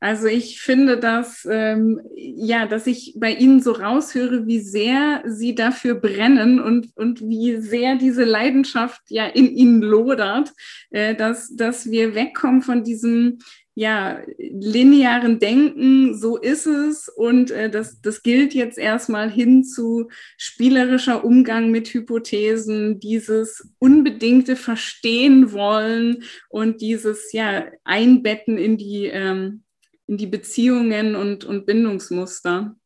Also 0.00 0.26
ich 0.26 0.60
finde, 0.60 0.98
dass 0.98 1.46
ähm, 1.50 2.00
ja, 2.16 2.66
dass 2.66 2.86
ich 2.86 3.14
bei 3.16 3.32
Ihnen 3.32 3.60
so 3.60 3.72
raushöre, 3.72 4.46
wie 4.46 4.60
sehr 4.60 5.22
Sie 5.26 5.54
dafür 5.54 5.94
brennen 5.94 6.60
und, 6.60 6.88
und 6.96 7.20
wie 7.20 7.56
sehr 7.56 7.96
diese 7.96 8.24
Leidenschaft 8.24 9.02
ja 9.08 9.26
in 9.26 9.50
Ihnen 9.50 9.82
lodert, 9.82 10.52
äh, 10.90 11.14
dass, 11.14 11.54
dass 11.54 11.90
wir 11.90 12.14
wegkommen 12.14 12.62
von 12.62 12.84
diesem 12.84 13.38
ja, 13.74 14.20
linearen 14.38 15.40
Denken, 15.40 16.16
so 16.16 16.36
ist 16.36 16.66
es. 16.66 17.08
Und 17.08 17.50
äh, 17.50 17.68
das, 17.68 18.00
das 18.00 18.22
gilt 18.22 18.54
jetzt 18.54 18.78
erstmal 18.78 19.30
hin 19.30 19.64
zu 19.64 20.08
spielerischer 20.36 21.24
Umgang 21.24 21.70
mit 21.70 21.88
Hypothesen, 21.88 23.00
dieses 23.00 23.68
unbedingte 23.78 24.54
Verstehen 24.54 25.52
wollen 25.52 26.22
und 26.48 26.80
dieses 26.80 27.32
ja, 27.32 27.66
Einbetten 27.82 28.58
in 28.58 28.78
die, 28.78 29.06
ähm, 29.06 29.64
in 30.06 30.18
die 30.18 30.28
Beziehungen 30.28 31.16
und, 31.16 31.44
und 31.44 31.66
Bindungsmuster. 31.66 32.76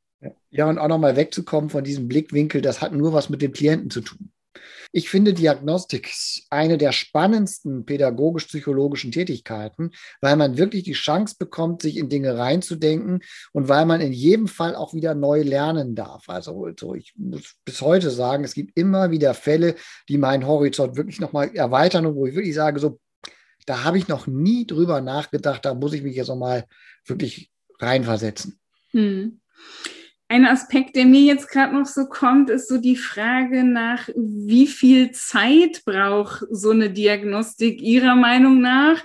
Ja, 0.50 0.68
und 0.68 0.78
auch 0.78 0.88
nochmal 0.88 1.16
wegzukommen 1.16 1.68
von 1.68 1.84
diesem 1.84 2.08
Blickwinkel, 2.08 2.62
das 2.62 2.80
hat 2.80 2.94
nur 2.94 3.12
was 3.12 3.28
mit 3.28 3.42
dem 3.42 3.52
Klienten 3.52 3.90
zu 3.90 4.00
tun. 4.00 4.30
Ich 4.92 5.10
finde 5.10 5.34
Diagnostik 5.34 6.10
eine 6.50 6.78
der 6.78 6.92
spannendsten 6.92 7.84
pädagogisch-psychologischen 7.84 9.12
Tätigkeiten, 9.12 9.90
weil 10.20 10.36
man 10.36 10.56
wirklich 10.56 10.84
die 10.84 10.92
Chance 10.92 11.36
bekommt, 11.38 11.82
sich 11.82 11.96
in 11.96 12.08
Dinge 12.08 12.38
reinzudenken 12.38 13.20
und 13.52 13.68
weil 13.68 13.84
man 13.84 14.00
in 14.00 14.12
jedem 14.12 14.48
Fall 14.48 14.74
auch 14.74 14.94
wieder 14.94 15.14
neu 15.14 15.42
lernen 15.42 15.94
darf. 15.94 16.28
Also 16.28 16.70
so, 16.78 16.94
ich 16.94 17.12
muss 17.16 17.56
bis 17.64 17.80
heute 17.82 18.10
sagen, 18.10 18.44
es 18.44 18.54
gibt 18.54 18.78
immer 18.78 19.10
wieder 19.10 19.34
Fälle, 19.34 19.74
die 20.08 20.18
meinen 20.18 20.46
Horizont 20.46 20.96
wirklich 20.96 21.20
nochmal 21.20 21.54
erweitern 21.54 22.06
und 22.06 22.16
wo 22.16 22.26
ich 22.26 22.34
wirklich 22.34 22.54
sage, 22.54 22.80
so, 22.80 22.98
da 23.66 23.84
habe 23.84 23.98
ich 23.98 24.08
noch 24.08 24.26
nie 24.26 24.66
drüber 24.66 25.00
nachgedacht, 25.00 25.64
da 25.64 25.74
muss 25.74 25.92
ich 25.92 26.02
mich 26.02 26.16
jetzt 26.16 26.28
nochmal 26.28 26.64
wirklich 27.04 27.50
reinversetzen. 27.78 28.58
Hm. 28.92 29.40
Ein 30.30 30.44
Aspekt, 30.44 30.94
der 30.94 31.06
mir 31.06 31.22
jetzt 31.22 31.48
gerade 31.48 31.74
noch 31.74 31.86
so 31.86 32.04
kommt, 32.04 32.50
ist 32.50 32.68
so 32.68 32.76
die 32.76 32.96
Frage 32.96 33.64
nach, 33.64 34.10
wie 34.14 34.66
viel 34.66 35.10
Zeit 35.12 35.82
braucht 35.86 36.44
so 36.50 36.68
eine 36.68 36.90
Diagnostik 36.90 37.80
Ihrer 37.80 38.14
Meinung 38.14 38.60
nach? 38.60 39.02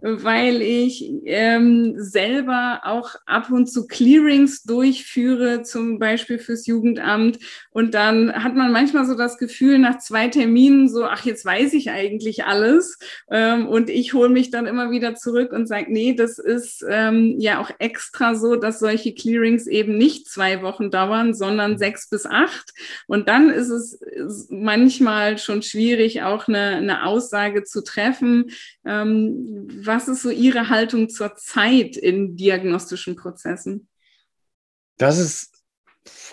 Weil 0.00 0.62
ich 0.62 1.12
ähm, 1.26 1.94
selber 1.96 2.80
auch 2.82 3.14
ab 3.24 3.52
und 3.52 3.70
zu 3.70 3.86
Clearings 3.86 4.64
durchführe, 4.64 5.62
zum 5.62 6.00
Beispiel 6.00 6.40
fürs 6.40 6.66
Jugendamt. 6.66 7.38
Und 7.70 7.94
dann 7.94 8.32
hat 8.42 8.56
man 8.56 8.72
manchmal 8.72 9.06
so 9.06 9.14
das 9.14 9.38
Gefühl 9.38 9.78
nach 9.78 9.98
zwei 9.98 10.26
Terminen 10.26 10.88
so, 10.88 11.04
ach, 11.04 11.24
jetzt 11.24 11.44
weiß 11.44 11.72
ich 11.74 11.90
eigentlich 11.90 12.46
alles. 12.46 12.98
Ähm, 13.30 13.68
und 13.68 13.90
ich 13.90 14.12
hole 14.12 14.28
mich 14.28 14.50
dann 14.50 14.66
immer 14.66 14.90
wieder 14.90 15.14
zurück 15.14 15.52
und 15.52 15.68
sage, 15.68 15.92
nee, 15.92 16.14
das 16.14 16.40
ist 16.40 16.84
ähm, 16.90 17.36
ja 17.38 17.60
auch 17.60 17.70
extra 17.78 18.34
so, 18.34 18.56
dass 18.56 18.80
solche 18.80 19.14
Clearings 19.14 19.68
eben 19.68 19.96
nicht 19.96 20.26
zwei 20.26 20.63
Wochen 20.64 20.90
dauern, 20.90 21.32
sondern 21.32 21.72
mhm. 21.72 21.78
sechs 21.78 22.08
bis 22.08 22.26
acht. 22.26 22.72
Und 23.06 23.28
dann 23.28 23.50
ist 23.50 23.68
es 23.68 24.00
manchmal 24.50 25.38
schon 25.38 25.62
schwierig, 25.62 26.22
auch 26.22 26.48
eine, 26.48 26.76
eine 26.76 27.06
Aussage 27.06 27.62
zu 27.62 27.84
treffen. 27.84 28.50
Ähm, 28.84 29.68
was 29.84 30.08
ist 30.08 30.22
so 30.22 30.30
Ihre 30.30 30.68
Haltung 30.68 31.08
zur 31.08 31.36
Zeit 31.36 31.96
in 31.96 32.36
diagnostischen 32.36 33.14
Prozessen? 33.14 33.88
Das 34.96 35.18
ist 35.18 35.54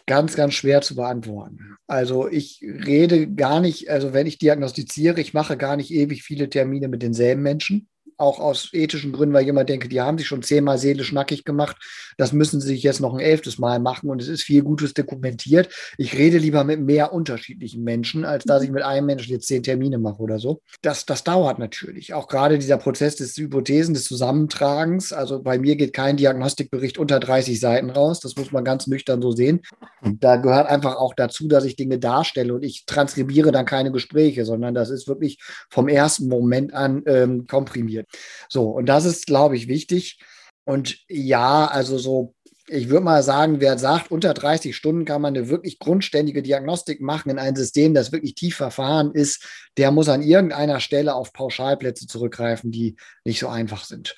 ganz, 0.05 0.35
ganz 0.35 0.53
schwer 0.53 0.81
zu 0.81 0.95
beantworten. 0.95 1.77
Also 1.87 2.27
ich 2.27 2.61
rede 2.61 3.31
gar 3.33 3.59
nicht, 3.59 3.89
also 3.89 4.13
wenn 4.13 4.27
ich 4.27 4.37
diagnostiziere, 4.37 5.21
ich 5.21 5.33
mache 5.33 5.57
gar 5.57 5.77
nicht 5.77 5.91
ewig 5.91 6.23
viele 6.23 6.49
Termine 6.49 6.87
mit 6.87 7.01
denselben 7.01 7.41
Menschen 7.41 7.87
auch 8.17 8.39
aus 8.39 8.69
ethischen 8.73 9.11
Gründen, 9.11 9.33
weil 9.33 9.43
ich 9.43 9.49
immer 9.49 9.63
denke, 9.63 9.87
die 9.89 10.01
haben 10.01 10.17
sich 10.17 10.27
schon 10.27 10.43
zehnmal 10.43 10.77
seelisch 10.77 11.11
nackig 11.11 11.43
gemacht. 11.43 11.77
Das 12.17 12.33
müssen 12.33 12.61
sie 12.61 12.67
sich 12.67 12.83
jetzt 12.83 12.99
noch 12.99 13.13
ein 13.13 13.19
elftes 13.19 13.57
Mal 13.57 13.79
machen 13.79 14.09
und 14.09 14.21
es 14.21 14.27
ist 14.27 14.43
viel 14.43 14.63
Gutes 14.63 14.93
dokumentiert. 14.93 15.69
Ich 15.97 16.17
rede 16.17 16.37
lieber 16.37 16.63
mit 16.63 16.79
mehr 16.81 17.13
unterschiedlichen 17.13 17.83
Menschen, 17.83 18.25
als 18.25 18.43
dass 18.43 18.63
ich 18.63 18.71
mit 18.71 18.83
einem 18.83 19.05
Menschen 19.05 19.31
jetzt 19.31 19.47
zehn 19.47 19.63
Termine 19.63 19.97
mache 19.97 20.21
oder 20.21 20.39
so. 20.39 20.61
Das, 20.81 21.05
das 21.05 21.23
dauert 21.23 21.59
natürlich. 21.59 22.13
Auch 22.13 22.27
gerade 22.27 22.57
dieser 22.57 22.77
Prozess 22.77 23.15
des 23.15 23.35
Hypothesen, 23.37 23.93
des 23.93 24.05
Zusammentragens. 24.05 25.13
Also 25.13 25.41
bei 25.41 25.57
mir 25.57 25.75
geht 25.75 25.93
kein 25.93 26.17
Diagnostikbericht 26.17 26.97
unter 26.97 27.19
30 27.19 27.59
Seiten 27.59 27.89
raus. 27.89 28.19
Das 28.19 28.35
muss 28.35 28.51
man 28.51 28.63
ganz 28.63 28.87
nüchtern 28.87 29.21
so 29.21 29.31
sehen. 29.31 29.61
Da 30.01 30.37
gehört 30.37 30.67
einfach 30.67 30.95
auch 30.95 31.13
dazu, 31.13 31.47
dass 31.47 31.65
ich 31.65 31.75
Dinge 31.75 31.99
darstelle 31.99 32.53
und 32.53 32.63
ich 32.63 32.85
transkribiere 32.85 33.51
dann 33.51 33.65
keine 33.65 33.91
Gespräche, 33.91 34.45
sondern 34.45 34.73
das 34.73 34.89
ist 34.89 35.07
wirklich 35.07 35.37
vom 35.69 35.87
ersten 35.87 36.27
Moment 36.27 36.73
an 36.73 37.03
ähm, 37.05 37.47
komprimiert. 37.47 38.00
So, 38.49 38.69
und 38.69 38.87
das 38.87 39.05
ist, 39.05 39.25
glaube 39.25 39.55
ich, 39.55 39.67
wichtig. 39.67 40.19
Und 40.63 40.99
ja, 41.07 41.65
also 41.65 41.97
so, 41.97 42.35
ich 42.67 42.89
würde 42.89 43.03
mal 43.03 43.21
sagen, 43.21 43.59
wer 43.59 43.77
sagt, 43.77 44.11
unter 44.11 44.33
30 44.33 44.75
Stunden 44.75 45.03
kann 45.03 45.21
man 45.21 45.35
eine 45.35 45.49
wirklich 45.49 45.77
grundständige 45.77 46.41
Diagnostik 46.41 47.01
machen 47.01 47.29
in 47.29 47.37
ein 47.39 47.55
System, 47.55 47.93
das 47.93 48.13
wirklich 48.13 48.35
tief 48.35 48.55
verfahren 48.55 49.11
ist, 49.13 49.45
der 49.77 49.91
muss 49.91 50.07
an 50.07 50.21
irgendeiner 50.21 50.79
Stelle 50.79 51.15
auf 51.15 51.33
Pauschalplätze 51.33 52.07
zurückgreifen, 52.07 52.71
die 52.71 52.95
nicht 53.25 53.39
so 53.39 53.49
einfach 53.49 53.83
sind. 53.83 54.15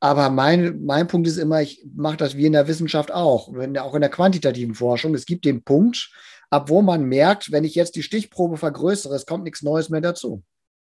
Aber 0.00 0.30
mein, 0.30 0.82
mein 0.84 1.06
Punkt 1.06 1.28
ist 1.28 1.36
immer, 1.36 1.62
ich 1.62 1.84
mache 1.94 2.16
das 2.16 2.36
wie 2.36 2.46
in 2.46 2.52
der 2.54 2.66
Wissenschaft 2.66 3.12
auch, 3.12 3.52
wenn, 3.52 3.78
auch 3.78 3.94
in 3.94 4.00
der 4.00 4.10
quantitativen 4.10 4.74
Forschung. 4.74 5.14
Es 5.14 5.26
gibt 5.26 5.44
den 5.44 5.62
Punkt, 5.62 6.10
ab 6.50 6.70
wo 6.70 6.82
man 6.82 7.04
merkt, 7.04 7.52
wenn 7.52 7.64
ich 7.64 7.76
jetzt 7.76 7.94
die 7.94 8.02
Stichprobe 8.02 8.56
vergrößere, 8.56 9.14
es 9.14 9.26
kommt 9.26 9.44
nichts 9.44 9.62
Neues 9.62 9.90
mehr 9.90 10.00
dazu. 10.00 10.42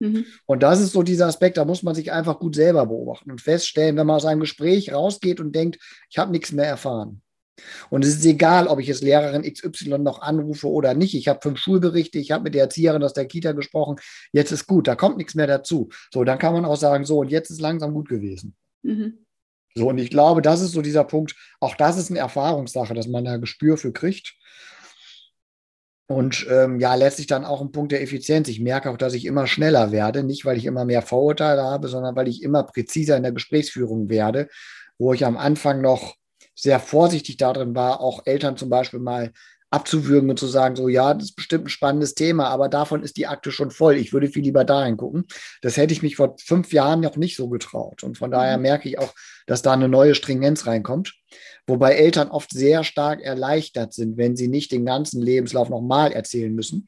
Mhm. 0.03 0.25
Und 0.45 0.63
das 0.63 0.81
ist 0.81 0.91
so 0.91 1.01
dieser 1.01 1.27
Aspekt, 1.27 1.55
da 1.55 1.63
muss 1.63 1.81
man 1.81 1.95
sich 1.95 2.11
einfach 2.11 2.37
gut 2.37 2.55
selber 2.55 2.85
beobachten 2.85 3.31
und 3.31 3.39
feststellen, 3.39 3.95
wenn 3.95 4.05
man 4.05 4.17
aus 4.17 4.25
einem 4.25 4.41
Gespräch 4.41 4.91
rausgeht 4.91 5.39
und 5.39 5.55
denkt, 5.55 5.79
ich 6.09 6.17
habe 6.17 6.31
nichts 6.31 6.51
mehr 6.51 6.65
erfahren. 6.65 7.21
Und 7.89 8.03
es 8.03 8.17
ist 8.17 8.25
egal, 8.25 8.67
ob 8.67 8.79
ich 8.79 8.87
jetzt 8.87 9.01
Lehrerin 9.01 9.43
XY 9.43 9.99
noch 9.99 10.21
anrufe 10.21 10.67
oder 10.67 10.93
nicht. 10.93 11.13
Ich 11.13 11.29
habe 11.29 11.39
fünf 11.41 11.59
Schulberichte, 11.59 12.19
ich 12.19 12.31
habe 12.31 12.43
mit 12.43 12.53
der 12.53 12.63
Erzieherin 12.63 13.03
aus 13.03 13.13
der 13.13 13.27
Kita 13.27 13.53
gesprochen. 13.53 13.95
Jetzt 14.33 14.51
ist 14.51 14.67
gut, 14.67 14.87
da 14.87 14.95
kommt 14.95 15.17
nichts 15.17 15.35
mehr 15.35 15.47
dazu. 15.47 15.89
So, 16.11 16.25
dann 16.25 16.39
kann 16.39 16.53
man 16.53 16.65
auch 16.65 16.75
sagen, 16.75 17.05
so, 17.05 17.19
und 17.19 17.29
jetzt 17.29 17.49
ist 17.49 17.61
langsam 17.61 17.93
gut 17.93 18.09
gewesen. 18.09 18.55
Mhm. 18.81 19.19
So, 19.75 19.87
und 19.87 19.99
ich 19.99 20.09
glaube, 20.09 20.41
das 20.41 20.61
ist 20.61 20.73
so 20.73 20.81
dieser 20.81 21.05
Punkt. 21.05 21.35
Auch 21.61 21.75
das 21.75 21.97
ist 21.97 22.09
eine 22.09 22.19
Erfahrungssache, 22.19 22.93
dass 22.93 23.07
man 23.07 23.23
da 23.23 23.37
Gespür 23.37 23.77
für 23.77 23.93
kriegt. 23.93 24.35
Und 26.07 26.45
ähm, 26.49 26.79
ja, 26.79 26.95
letztlich 26.95 27.27
dann 27.27 27.45
auch 27.45 27.61
ein 27.61 27.71
Punkt 27.71 27.91
der 27.91 28.01
Effizienz. 28.01 28.47
Ich 28.49 28.59
merke 28.59 28.89
auch, 28.89 28.97
dass 28.97 29.13
ich 29.13 29.25
immer 29.25 29.47
schneller 29.47 29.91
werde, 29.91 30.23
nicht 30.23 30.45
weil 30.45 30.57
ich 30.57 30.65
immer 30.65 30.85
mehr 30.85 31.01
Vorurteile 31.01 31.63
habe, 31.63 31.87
sondern 31.87 32.15
weil 32.15 32.27
ich 32.27 32.43
immer 32.43 32.63
präziser 32.63 33.15
in 33.15 33.23
der 33.23 33.31
Gesprächsführung 33.31 34.09
werde, 34.09 34.49
wo 34.97 35.13
ich 35.13 35.25
am 35.25 35.37
Anfang 35.37 35.81
noch 35.81 36.15
sehr 36.55 36.79
vorsichtig 36.79 37.37
darin 37.37 37.73
war, 37.73 38.01
auch 38.01 38.25
Eltern 38.25 38.57
zum 38.57 38.69
Beispiel 38.69 38.99
mal 38.99 39.31
abzuwürgen 39.73 40.29
und 40.29 40.37
zu 40.37 40.45
sagen, 40.45 40.75
so 40.75 40.87
ja, 40.87 41.13
das 41.13 41.29
ist 41.29 41.35
bestimmt 41.35 41.65
ein 41.65 41.69
spannendes 41.69 42.13
Thema, 42.13 42.47
aber 42.49 42.69
davon 42.69 43.01
ist 43.01 43.17
die 43.17 43.25
Akte 43.25 43.51
schon 43.51 43.71
voll. 43.71 43.95
Ich 43.95 44.13
würde 44.13 44.27
viel 44.27 44.43
lieber 44.43 44.63
dahin 44.63 44.97
gucken. 44.97 45.25
Das 45.61 45.77
hätte 45.77 45.93
ich 45.93 46.03
mich 46.03 46.15
vor 46.15 46.35
fünf 46.39 46.71
Jahren 46.71 46.99
noch 46.99 47.17
nicht 47.17 47.35
so 47.35 47.49
getraut. 47.49 48.03
Und 48.03 48.17
von 48.17 48.29
daher 48.29 48.57
mhm. 48.57 48.63
merke 48.63 48.87
ich 48.87 48.99
auch, 48.99 49.13
dass 49.47 49.63
da 49.63 49.73
eine 49.73 49.89
neue 49.89 50.13
Stringenz 50.13 50.67
reinkommt. 50.67 51.15
Wobei 51.65 51.93
Eltern 51.93 52.29
oft 52.29 52.51
sehr 52.51 52.83
stark 52.83 53.21
erleichtert 53.21 53.93
sind, 53.93 54.15
wenn 54.15 54.35
sie 54.35 54.47
nicht 54.47 54.71
den 54.71 54.85
ganzen 54.85 55.21
Lebenslauf 55.21 55.69
nochmal 55.69 56.11
erzählen 56.11 56.53
müssen. 56.53 56.87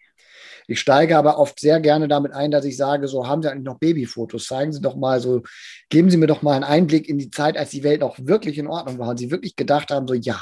Ich 0.68 0.80
steige 0.80 1.18
aber 1.18 1.40
oft 1.40 1.60
sehr 1.60 1.80
gerne 1.80 2.08
damit 2.08 2.34
ein, 2.34 2.52
dass 2.52 2.66
ich 2.66 2.78
sage, 2.78 3.08
so 3.08 3.28
haben 3.28 3.42
Sie 3.42 3.50
eigentlich 3.50 3.66
noch 3.66 3.80
Babyfotos? 3.80 4.46
Zeigen 4.46 4.74
Sie 4.74 4.82
doch 4.82 4.96
mal 4.96 5.20
so, 5.20 5.44
geben 5.90 6.10
Sie 6.10 6.18
mir 6.18 6.28
doch 6.28 6.42
mal 6.42 6.54
einen 6.54 6.64
Einblick 6.64 7.08
in 7.08 7.18
die 7.18 7.30
Zeit, 7.30 7.58
als 7.58 7.70
die 7.70 7.84
Welt 7.84 8.02
noch 8.02 8.18
wirklich 8.20 8.58
in 8.58 8.68
Ordnung 8.68 8.98
war 8.98 9.10
und 9.10 9.18
Sie 9.18 9.32
wirklich 9.32 9.56
gedacht 9.56 9.92
haben, 9.92 10.08
so 10.08 10.14
ja, 10.16 10.40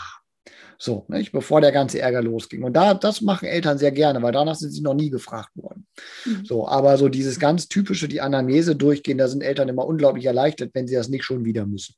so, 0.77 1.05
nicht, 1.07 1.31
bevor 1.31 1.61
der 1.61 1.71
ganze 1.71 1.99
Ärger 1.99 2.21
losging. 2.21 2.63
Und 2.63 2.73
da, 2.73 2.93
das 2.93 3.21
machen 3.21 3.47
Eltern 3.47 3.77
sehr 3.77 3.91
gerne, 3.91 4.21
weil 4.21 4.31
danach 4.31 4.55
sind 4.55 4.71
sie 4.71 4.81
noch 4.81 4.93
nie 4.93 5.09
gefragt 5.09 5.51
worden. 5.55 5.85
Mhm. 6.25 6.45
So, 6.45 6.67
aber 6.67 6.97
so 6.97 7.09
dieses 7.09 7.39
ganz 7.39 7.67
typische, 7.67 8.07
die 8.07 8.21
Anamnese 8.21 8.75
durchgehen, 8.75 9.17
da 9.17 9.27
sind 9.27 9.41
Eltern 9.41 9.69
immer 9.69 9.85
unglaublich 9.85 10.25
erleichtert, 10.25 10.71
wenn 10.73 10.87
sie 10.87 10.95
das 10.95 11.09
nicht 11.09 11.23
schon 11.23 11.45
wieder 11.45 11.65
müssen. 11.65 11.95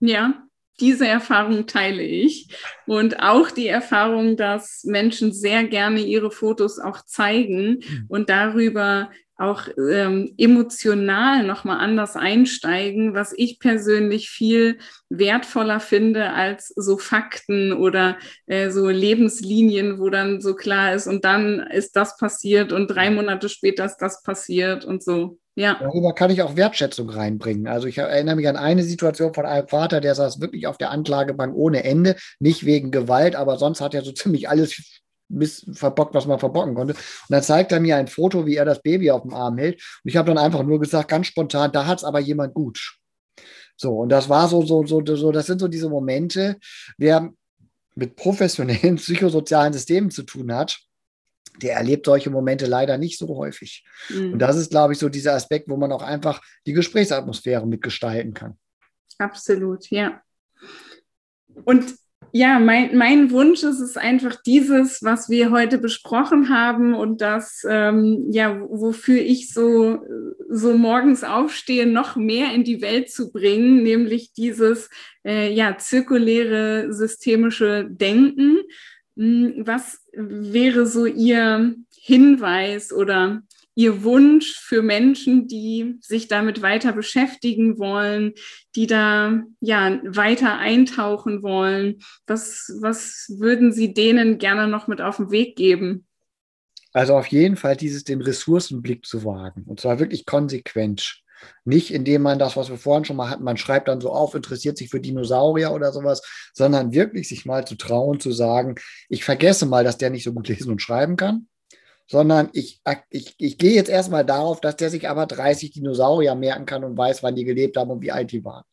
Ja, 0.00 0.46
diese 0.80 1.06
Erfahrung 1.06 1.66
teile 1.66 2.02
ich. 2.02 2.48
Und 2.86 3.20
auch 3.20 3.50
die 3.50 3.66
Erfahrung, 3.66 4.36
dass 4.36 4.84
Menschen 4.84 5.32
sehr 5.32 5.64
gerne 5.64 6.00
ihre 6.00 6.30
Fotos 6.30 6.78
auch 6.78 7.04
zeigen 7.04 7.78
mhm. 7.78 8.04
und 8.08 8.28
darüber 8.28 9.10
auch 9.38 9.68
ähm, 9.90 10.32
emotional 10.38 11.44
nochmal 11.44 11.78
anders 11.78 12.16
einsteigen, 12.16 13.14
was 13.14 13.34
ich 13.36 13.58
persönlich 13.58 14.30
viel 14.30 14.78
wertvoller 15.10 15.80
finde 15.80 16.30
als 16.30 16.68
so 16.74 16.96
Fakten 16.96 17.72
oder 17.72 18.16
äh, 18.46 18.70
so 18.70 18.88
Lebenslinien, 18.88 19.98
wo 19.98 20.08
dann 20.08 20.40
so 20.40 20.54
klar 20.54 20.94
ist 20.94 21.06
und 21.06 21.24
dann 21.24 21.60
ist 21.60 21.96
das 21.96 22.16
passiert 22.16 22.72
und 22.72 22.88
drei 22.88 23.10
Monate 23.10 23.48
später 23.48 23.84
ist 23.84 23.98
das 23.98 24.22
passiert 24.22 24.84
und 24.84 25.02
so. 25.02 25.38
Ja. 25.58 25.78
Darüber 25.80 26.12
kann 26.12 26.30
ich 26.30 26.42
auch 26.42 26.56
Wertschätzung 26.56 27.08
reinbringen. 27.08 27.66
Also 27.66 27.88
ich 27.88 27.96
erinnere 27.96 28.36
mich 28.36 28.46
an 28.46 28.56
eine 28.56 28.82
Situation 28.82 29.32
von 29.32 29.46
einem 29.46 29.66
Vater, 29.68 30.02
der 30.02 30.14
saß 30.14 30.40
wirklich 30.40 30.66
auf 30.66 30.76
der 30.76 30.90
Anklagebank 30.90 31.54
ohne 31.56 31.82
Ende, 31.82 32.16
nicht 32.38 32.66
wegen 32.66 32.90
Gewalt, 32.90 33.36
aber 33.36 33.56
sonst 33.56 33.80
hat 33.80 33.94
er 33.94 34.02
so 34.02 34.12
ziemlich 34.12 34.50
alles 34.50 35.02
bis 35.28 35.66
verbockt, 35.72 36.14
was 36.14 36.26
man 36.26 36.38
verbocken 36.38 36.74
konnte. 36.74 36.94
Und 36.94 37.00
dann 37.28 37.42
zeigt 37.42 37.72
er 37.72 37.80
mir 37.80 37.96
ein 37.96 38.08
Foto, 38.08 38.46
wie 38.46 38.56
er 38.56 38.64
das 38.64 38.82
Baby 38.82 39.10
auf 39.10 39.22
dem 39.22 39.34
Arm 39.34 39.58
hält. 39.58 39.74
Und 39.74 40.08
ich 40.08 40.16
habe 40.16 40.28
dann 40.28 40.38
einfach 40.38 40.62
nur 40.62 40.80
gesagt, 40.80 41.08
ganz 41.08 41.26
spontan, 41.26 41.72
da 41.72 41.86
hat 41.86 41.98
es 41.98 42.04
aber 42.04 42.20
jemand 42.20 42.54
gut. 42.54 42.98
So, 43.76 43.98
und 43.98 44.08
das 44.08 44.28
war 44.28 44.48
so, 44.48 44.62
so, 44.62 44.86
so, 44.86 45.04
so, 45.04 45.32
das 45.32 45.46
sind 45.46 45.60
so 45.60 45.68
diese 45.68 45.88
Momente, 45.88 46.56
wer 46.96 47.30
mit 47.94 48.16
professionellen 48.16 48.96
psychosozialen 48.96 49.72
Systemen 49.72 50.10
zu 50.10 50.22
tun 50.22 50.52
hat, 50.54 50.78
der 51.62 51.74
erlebt 51.74 52.06
solche 52.06 52.30
Momente 52.30 52.66
leider 52.66 52.98
nicht 52.98 53.18
so 53.18 53.28
häufig. 53.36 53.84
Mhm. 54.10 54.34
Und 54.34 54.38
das 54.38 54.56
ist, 54.56 54.70
glaube 54.70 54.92
ich, 54.92 54.98
so 54.98 55.08
dieser 55.08 55.34
Aspekt, 55.34 55.68
wo 55.68 55.76
man 55.76 55.92
auch 55.92 56.02
einfach 56.02 56.42
die 56.66 56.72
Gesprächsatmosphäre 56.72 57.66
mitgestalten 57.66 58.34
kann. 58.34 58.58
absolut, 59.18 59.90
ja. 59.90 60.20
Und 61.64 61.94
ja, 62.36 62.58
mein, 62.58 62.94
mein 62.98 63.30
Wunsch 63.30 63.62
ist 63.62 63.80
es 63.80 63.96
einfach 63.96 64.36
dieses, 64.42 65.02
was 65.02 65.30
wir 65.30 65.50
heute 65.50 65.78
besprochen 65.78 66.50
haben 66.50 66.94
und 66.94 67.22
das, 67.22 67.64
ähm, 67.66 68.26
ja, 68.30 68.60
wofür 68.68 69.22
ich 69.22 69.54
so, 69.54 70.00
so 70.50 70.76
morgens 70.76 71.24
aufstehe, 71.24 71.86
noch 71.86 72.14
mehr 72.16 72.52
in 72.52 72.62
die 72.62 72.82
Welt 72.82 73.10
zu 73.10 73.32
bringen, 73.32 73.82
nämlich 73.82 74.34
dieses, 74.34 74.90
äh, 75.24 75.50
ja, 75.50 75.78
zirkuläre 75.78 76.92
systemische 76.92 77.88
Denken. 77.88 78.58
Hm, 79.16 79.62
was 79.64 80.04
wäre 80.12 80.86
so 80.86 81.06
Ihr 81.06 81.74
Hinweis 81.90 82.92
oder 82.92 83.42
Ihr 83.78 84.02
Wunsch 84.04 84.58
für 84.58 84.80
Menschen, 84.80 85.48
die 85.48 85.98
sich 86.00 86.28
damit 86.28 86.62
weiter 86.62 86.94
beschäftigen 86.94 87.78
wollen, 87.78 88.32
die 88.74 88.86
da 88.86 89.42
ja 89.60 90.00
weiter 90.02 90.58
eintauchen 90.58 91.42
wollen? 91.42 91.98
Was, 92.26 92.74
was 92.80 93.26
würden 93.38 93.74
Sie 93.74 93.92
denen 93.92 94.38
gerne 94.38 94.66
noch 94.66 94.88
mit 94.88 95.02
auf 95.02 95.18
den 95.18 95.30
Weg 95.30 95.56
geben? 95.56 96.06
Also 96.94 97.16
auf 97.16 97.26
jeden 97.26 97.56
Fall 97.56 97.76
dieses 97.76 98.04
den 98.04 98.22
Ressourcenblick 98.22 99.04
zu 99.04 99.26
wagen 99.26 99.64
und 99.66 99.78
zwar 99.78 99.98
wirklich 99.98 100.24
konsequent. 100.24 101.20
Nicht 101.66 101.92
indem 101.92 102.22
man 102.22 102.38
das, 102.38 102.56
was 102.56 102.70
wir 102.70 102.78
vorhin 102.78 103.04
schon 103.04 103.16
mal 103.16 103.28
hatten, 103.28 103.44
man 103.44 103.58
schreibt 103.58 103.88
dann 103.88 104.00
so 104.00 104.10
auf, 104.10 104.34
interessiert 104.34 104.78
sich 104.78 104.88
für 104.88 105.00
Dinosaurier 105.00 105.72
oder 105.72 105.92
sowas, 105.92 106.22
sondern 106.54 106.92
wirklich 106.92 107.28
sich 107.28 107.44
mal 107.44 107.66
zu 107.66 107.74
trauen, 107.74 108.20
zu 108.20 108.32
sagen, 108.32 108.76
ich 109.10 109.22
vergesse 109.22 109.66
mal, 109.66 109.84
dass 109.84 109.98
der 109.98 110.08
nicht 110.08 110.24
so 110.24 110.32
gut 110.32 110.48
lesen 110.48 110.72
und 110.72 110.80
schreiben 110.80 111.16
kann 111.16 111.46
sondern 112.08 112.50
ich, 112.52 112.80
ich, 113.10 113.34
ich 113.38 113.58
gehe 113.58 113.74
jetzt 113.74 113.90
erstmal 113.90 114.24
darauf, 114.24 114.60
dass 114.60 114.76
der 114.76 114.90
sich 114.90 115.08
aber 115.08 115.26
30 115.26 115.72
Dinosaurier 115.72 116.34
merken 116.34 116.64
kann 116.64 116.84
und 116.84 116.96
weiß, 116.96 117.22
wann 117.22 117.34
die 117.34 117.44
gelebt 117.44 117.76
haben 117.76 117.90
und 117.90 118.00
wie 118.00 118.12
alt 118.12 118.30
die 118.30 118.44
waren. 118.44 118.64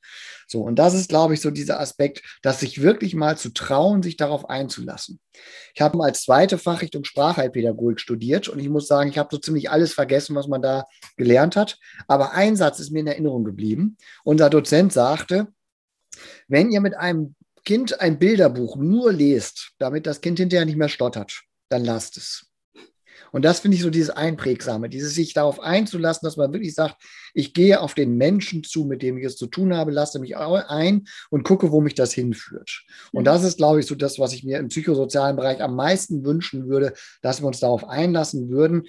So, 0.47 0.61
und 0.61 0.77
das 0.77 0.93
ist, 0.93 1.09
glaube 1.09 1.33
ich, 1.33 1.41
so 1.41 1.49
dieser 1.49 1.79
Aspekt, 1.79 2.21
dass 2.43 2.59
sich 2.59 2.81
wirklich 2.81 3.15
mal 3.15 3.37
zu 3.37 3.49
trauen, 3.51 4.03
sich 4.03 4.17
darauf 4.17 4.49
einzulassen. 4.49 5.19
Ich 5.73 5.81
habe 5.81 6.01
als 6.03 6.23
zweite 6.23 6.59
Fachrichtung 6.59 7.03
Sprachheilpädagogik 7.03 7.99
studiert 7.99 8.47
und 8.47 8.59
ich 8.59 8.69
muss 8.69 8.87
sagen, 8.87 9.09
ich 9.09 9.17
habe 9.17 9.29
so 9.31 9.39
ziemlich 9.39 9.71
alles 9.71 9.93
vergessen, 9.93 10.35
was 10.35 10.47
man 10.47 10.61
da 10.61 10.85
gelernt 11.17 11.55
hat. 11.55 11.79
Aber 12.07 12.33
ein 12.33 12.55
Satz 12.55 12.79
ist 12.79 12.91
mir 12.91 12.99
in 12.99 13.07
Erinnerung 13.07 13.43
geblieben. 13.43 13.97
Unser 14.23 14.51
Dozent 14.51 14.93
sagte, 14.93 15.47
wenn 16.47 16.69
ihr 16.69 16.81
mit 16.81 16.95
einem 16.95 17.35
Kind 17.65 17.99
ein 17.99 18.19
Bilderbuch 18.19 18.75
nur 18.75 19.11
lest, 19.11 19.71
damit 19.79 20.05
das 20.05 20.21
Kind 20.21 20.37
hinterher 20.37 20.65
nicht 20.65 20.77
mehr 20.77 20.89
stottert, 20.89 21.43
dann 21.69 21.83
lasst 21.85 22.17
es. 22.17 22.52
Und 23.33 23.43
das 23.43 23.59
finde 23.59 23.75
ich 23.75 23.83
so 23.83 23.89
dieses 23.89 24.11
Einprägsame, 24.11 24.89
dieses 24.89 25.15
sich 25.15 25.33
darauf 25.33 25.59
einzulassen, 25.59 26.25
dass 26.25 26.37
man 26.37 26.53
wirklich 26.53 26.75
sagt, 26.75 27.01
ich 27.33 27.53
gehe 27.53 27.81
auf 27.81 27.95
den 27.95 28.15
Menschen 28.15 28.63
zu, 28.63 28.85
mit 28.85 29.01
dem 29.01 29.17
ich 29.17 29.25
es 29.25 29.37
zu 29.37 29.47
tun 29.47 29.75
habe, 29.75 29.91
lasse 29.91 30.19
mich 30.19 30.37
ein 30.37 31.05
und 31.31 31.43
gucke, 31.43 31.71
wo 31.71 31.81
mich 31.81 31.95
das 31.95 32.13
hinführt. 32.13 32.83
Und 33.11 33.23
mhm. 33.23 33.25
das 33.25 33.43
ist, 33.43 33.57
glaube 33.57 33.79
ich, 33.79 33.87
so 33.87 33.95
das, 33.95 34.19
was 34.19 34.33
ich 34.33 34.43
mir 34.43 34.59
im 34.59 34.67
psychosozialen 34.67 35.35
Bereich 35.35 35.61
am 35.63 35.75
meisten 35.75 36.23
wünschen 36.23 36.69
würde, 36.69 36.93
dass 37.23 37.41
wir 37.41 37.47
uns 37.47 37.59
darauf 37.59 37.89
einlassen 37.89 38.49
würden. 38.49 38.83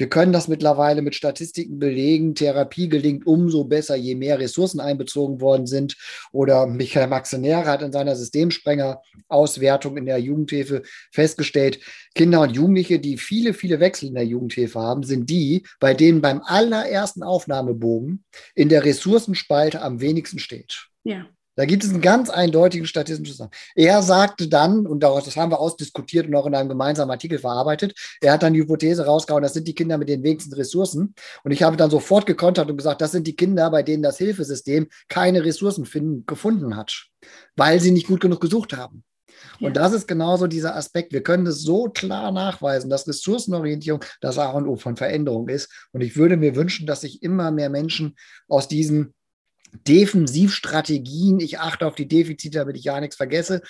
Wir 0.00 0.08
können 0.08 0.32
das 0.32 0.48
mittlerweile 0.48 1.02
mit 1.02 1.14
Statistiken 1.14 1.78
belegen. 1.78 2.34
Therapie 2.34 2.88
gelingt 2.88 3.26
umso 3.26 3.64
besser, 3.64 3.96
je 3.96 4.14
mehr 4.14 4.38
Ressourcen 4.38 4.80
einbezogen 4.80 5.42
worden 5.42 5.66
sind. 5.66 5.94
Oder 6.32 6.66
Michael 6.66 7.08
Maxenera 7.08 7.66
hat 7.66 7.82
in 7.82 7.92
seiner 7.92 8.16
Systemsprenger-Auswertung 8.16 9.98
in 9.98 10.06
der 10.06 10.16
Jugendhilfe 10.16 10.84
festgestellt, 11.12 11.80
Kinder 12.14 12.40
und 12.40 12.56
Jugendliche, 12.56 12.98
die 12.98 13.18
viele, 13.18 13.52
viele 13.52 13.78
Wechsel 13.78 14.08
in 14.08 14.14
der 14.14 14.24
Jugendhilfe 14.24 14.80
haben, 14.80 15.02
sind 15.02 15.28
die, 15.28 15.66
bei 15.80 15.92
denen 15.92 16.22
beim 16.22 16.40
allerersten 16.46 17.22
Aufnahmebogen 17.22 18.24
in 18.54 18.70
der 18.70 18.86
Ressourcenspalte 18.86 19.82
am 19.82 20.00
wenigsten 20.00 20.38
steht. 20.38 20.86
Ja. 21.04 21.26
Da 21.60 21.66
gibt 21.66 21.84
es 21.84 21.90
einen 21.90 22.00
ganz 22.00 22.30
eindeutigen 22.30 22.86
statistischen 22.86 23.32
Zusammenhang. 23.34 23.58
Er 23.74 24.00
sagte 24.00 24.48
dann, 24.48 24.86
und 24.86 25.00
das 25.00 25.36
haben 25.36 25.52
wir 25.52 25.60
ausdiskutiert 25.60 26.26
und 26.26 26.34
auch 26.34 26.46
in 26.46 26.54
einem 26.54 26.70
gemeinsamen 26.70 27.10
Artikel 27.10 27.38
verarbeitet, 27.38 27.92
er 28.22 28.32
hat 28.32 28.42
dann 28.42 28.54
die 28.54 28.60
Hypothese 28.60 29.04
rausgehauen, 29.04 29.42
das 29.42 29.52
sind 29.52 29.68
die 29.68 29.74
Kinder 29.74 29.98
mit 29.98 30.08
den 30.08 30.22
wenigsten 30.22 30.54
Ressourcen. 30.54 31.14
Und 31.44 31.50
ich 31.50 31.62
habe 31.62 31.76
dann 31.76 31.90
sofort 31.90 32.24
gekontert 32.24 32.70
und 32.70 32.78
gesagt, 32.78 33.02
das 33.02 33.12
sind 33.12 33.26
die 33.26 33.36
Kinder, 33.36 33.70
bei 33.70 33.82
denen 33.82 34.02
das 34.02 34.16
Hilfesystem 34.16 34.88
keine 35.08 35.44
Ressourcen 35.44 35.84
finden, 35.84 36.24
gefunden 36.24 36.78
hat, 36.78 37.08
weil 37.56 37.78
sie 37.78 37.90
nicht 37.90 38.06
gut 38.06 38.22
genug 38.22 38.40
gesucht 38.40 38.74
haben. 38.74 39.04
Ja. 39.58 39.66
Und 39.68 39.76
das 39.76 39.92
ist 39.92 40.08
genauso 40.08 40.46
dieser 40.46 40.76
Aspekt. 40.76 41.12
Wir 41.12 41.22
können 41.22 41.46
es 41.46 41.60
so 41.60 41.90
klar 41.90 42.32
nachweisen, 42.32 42.88
dass 42.88 43.06
Ressourcenorientierung 43.06 44.02
das 44.22 44.38
A 44.38 44.48
und 44.52 44.66
O 44.66 44.76
von 44.76 44.96
Veränderung 44.96 45.50
ist. 45.50 45.70
Und 45.92 46.00
ich 46.00 46.16
würde 46.16 46.38
mir 46.38 46.56
wünschen, 46.56 46.86
dass 46.86 47.02
sich 47.02 47.22
immer 47.22 47.50
mehr 47.50 47.68
Menschen 47.68 48.16
aus 48.48 48.66
diesen 48.66 49.12
Defensivstrategien, 49.86 51.40
ich 51.40 51.58
achte 51.58 51.86
auf 51.86 51.94
die 51.94 52.08
Defizite, 52.08 52.58
damit 52.58 52.76
ich 52.76 52.84
ja 52.84 53.00
nichts 53.00 53.16
vergesse, 53.16 53.62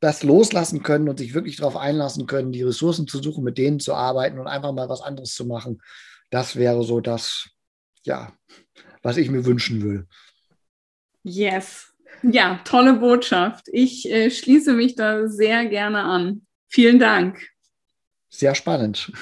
das 0.00 0.22
loslassen 0.22 0.82
können 0.82 1.08
und 1.08 1.18
sich 1.18 1.34
wirklich 1.34 1.56
darauf 1.56 1.76
einlassen 1.76 2.26
können, 2.26 2.52
die 2.52 2.62
Ressourcen 2.62 3.08
zu 3.08 3.22
suchen, 3.22 3.44
mit 3.44 3.58
denen 3.58 3.80
zu 3.80 3.94
arbeiten 3.94 4.38
und 4.38 4.46
einfach 4.46 4.72
mal 4.72 4.88
was 4.88 5.00
anderes 5.00 5.34
zu 5.34 5.44
machen. 5.46 5.82
Das 6.30 6.56
wäre 6.56 6.84
so 6.84 7.00
das, 7.00 7.48
ja, 8.04 8.32
was 9.02 9.16
ich 9.16 9.30
mir 9.30 9.44
wünschen 9.44 9.82
würde. 9.82 10.06
Yes. 11.24 11.92
Ja, 12.22 12.60
tolle 12.64 12.94
Botschaft. 12.94 13.66
Ich 13.72 14.10
äh, 14.10 14.30
schließe 14.30 14.72
mich 14.72 14.94
da 14.94 15.28
sehr 15.28 15.66
gerne 15.66 16.02
an. 16.02 16.46
Vielen 16.68 16.98
Dank. 16.98 17.48
Sehr 18.28 18.54
spannend. 18.54 19.12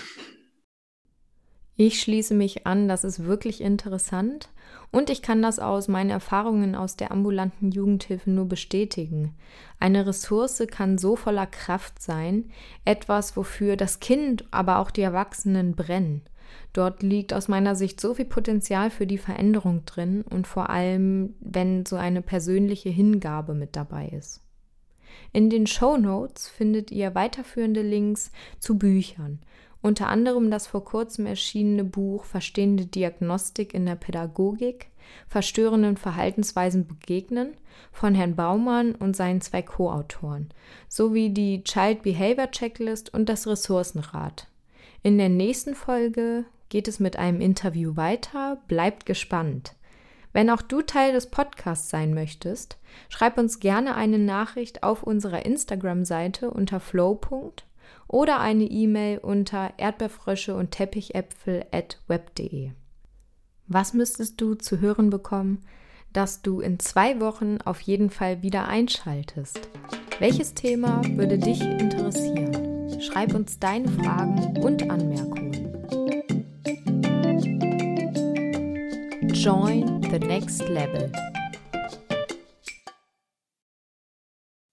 Ich 1.76 2.00
schließe 2.00 2.35
mich 2.35 2.66
an, 2.66 2.88
das 2.88 3.05
ist 3.05 3.24
wirklich 3.24 3.61
interessant. 3.61 4.48
Und 4.90 5.11
ich 5.11 5.22
kann 5.22 5.42
das 5.42 5.59
aus 5.59 5.88
meinen 5.88 6.11
Erfahrungen 6.11 6.75
aus 6.75 6.96
der 6.96 7.11
ambulanten 7.12 7.70
Jugendhilfe 7.70 8.31
nur 8.31 8.46
bestätigen. 8.46 9.35
Eine 9.79 10.07
Ressource 10.07 10.62
kann 10.70 10.99
so 10.99 11.16
voller 11.16 11.46
Kraft 11.46 12.01
sein, 12.01 12.46
etwas, 12.85 13.37
wofür 13.37 13.77
das 13.77 14.01
Kind, 14.01 14.44
aber 14.51 14.79
auch 14.79 14.90
die 14.90 15.03
Erwachsenen 15.03 15.75
brennen. 15.75 16.22
Dort 16.72 17.03
liegt 17.03 17.33
aus 17.33 17.49
meiner 17.49 17.75
Sicht 17.75 18.01
so 18.01 18.14
viel 18.14 18.25
Potenzial 18.25 18.90
für 18.90 19.07
die 19.07 19.18
Veränderung 19.18 19.85
drin 19.85 20.22
und 20.22 20.46
vor 20.46 20.70
allem, 20.70 21.35
wenn 21.40 21.87
so 21.87 21.96
eine 21.96 22.22
persönliche 22.22 22.90
Hingabe 22.90 23.55
mit 23.55 23.77
dabei 23.77 24.09
ist. 24.09 24.42
In 25.33 25.51
den 25.51 25.66
Show 25.66 25.96
Notes 25.96 26.49
findet 26.49 26.90
ihr 26.90 27.14
weiterführende 27.14 27.83
Links 27.83 28.31
zu 28.59 28.79
Büchern, 28.79 29.40
unter 29.83 30.09
anderem 30.09 30.51
das 30.51 30.67
vor 30.67 30.85
kurzem 30.85 31.27
erschienene 31.27 31.85
Buch 31.85 32.25
Verstehende 32.25 32.87
Diagnostik 32.87 33.75
in 33.75 33.87
der 33.87 33.95
Pädagogik, 33.95 34.89
verstörenden 35.29 35.97
Verhaltensweisen 35.97 36.87
begegnen 36.87 37.55
von 37.93 38.15
Herrn 38.15 38.37
Baumann 38.37 38.95
und 38.95 39.17
seinen 39.17 39.41
zwei 39.41 39.62
Co-Autoren, 39.62 40.49
sowie 40.89 41.31
die 41.31 41.62
Child 41.62 42.03
Behavior 42.03 42.51
Checklist 42.51 43.12
und 43.15 43.29
das 43.29 43.47
Ressourcenrad. 43.47 44.49
In 45.03 45.19
der 45.19 45.29
nächsten 45.29 45.75
Folge 45.75 46.45
geht 46.69 46.89
es 46.89 46.99
mit 46.99 47.17
einem 47.17 47.41
Interview 47.41 47.97
weiter, 47.97 48.59
bleibt 48.67 49.07
gespannt. 49.07 49.75
Wenn 50.33 50.51
auch 50.51 50.62
du 50.62 50.83
Teil 50.83 51.12
des 51.12 51.31
Podcasts 51.31 51.89
sein 51.89 52.12
möchtest, 52.12 52.77
schreib 53.09 53.39
uns 53.39 53.61
gerne 53.61 53.95
eine 53.95 54.19
Nachricht 54.19 54.83
auf 54.83 55.03
unserer 55.03 55.47
Instagram-Seite 55.47 56.51
unter 56.51 56.81
flow 56.81 57.15
oder 58.09 58.40
eine 58.40 58.64
E-Mail 58.64 59.19
unter 59.19 59.73
erdbeerfrösche 59.77 60.55
und 60.55 60.71
teppichäpfel 60.71 61.66
at 61.73 62.01
web.de. 62.07 62.71
Was 63.66 63.95
müsstest 63.95 64.40
du 64.40 64.55
zu 64.55 64.81
hören 64.81 65.11
bekommen, 65.11 65.62
dass 66.12 66.40
du 66.40 66.61
in 66.61 66.79
zwei 66.79 67.21
Wochen 67.21 67.59
auf 67.64 67.81
jeden 67.81 68.11
Fall 68.11 68.42
wieder 68.42 68.69
einschaltest? 68.69 69.69
Welches 70.19 70.55
Thema 70.55 71.03
würde 71.05 71.38
dich 71.38 71.61
interessieren? 71.61 73.01
Schreib 73.01 73.35
uns 73.35 73.59
deine 73.59 73.88
Fragen 73.88 74.57
und 74.62 74.88
Anmerkungen. 74.90 75.53
Join 79.33 80.01
the 80.11 80.19
next 80.19 80.66
level. 80.69 81.12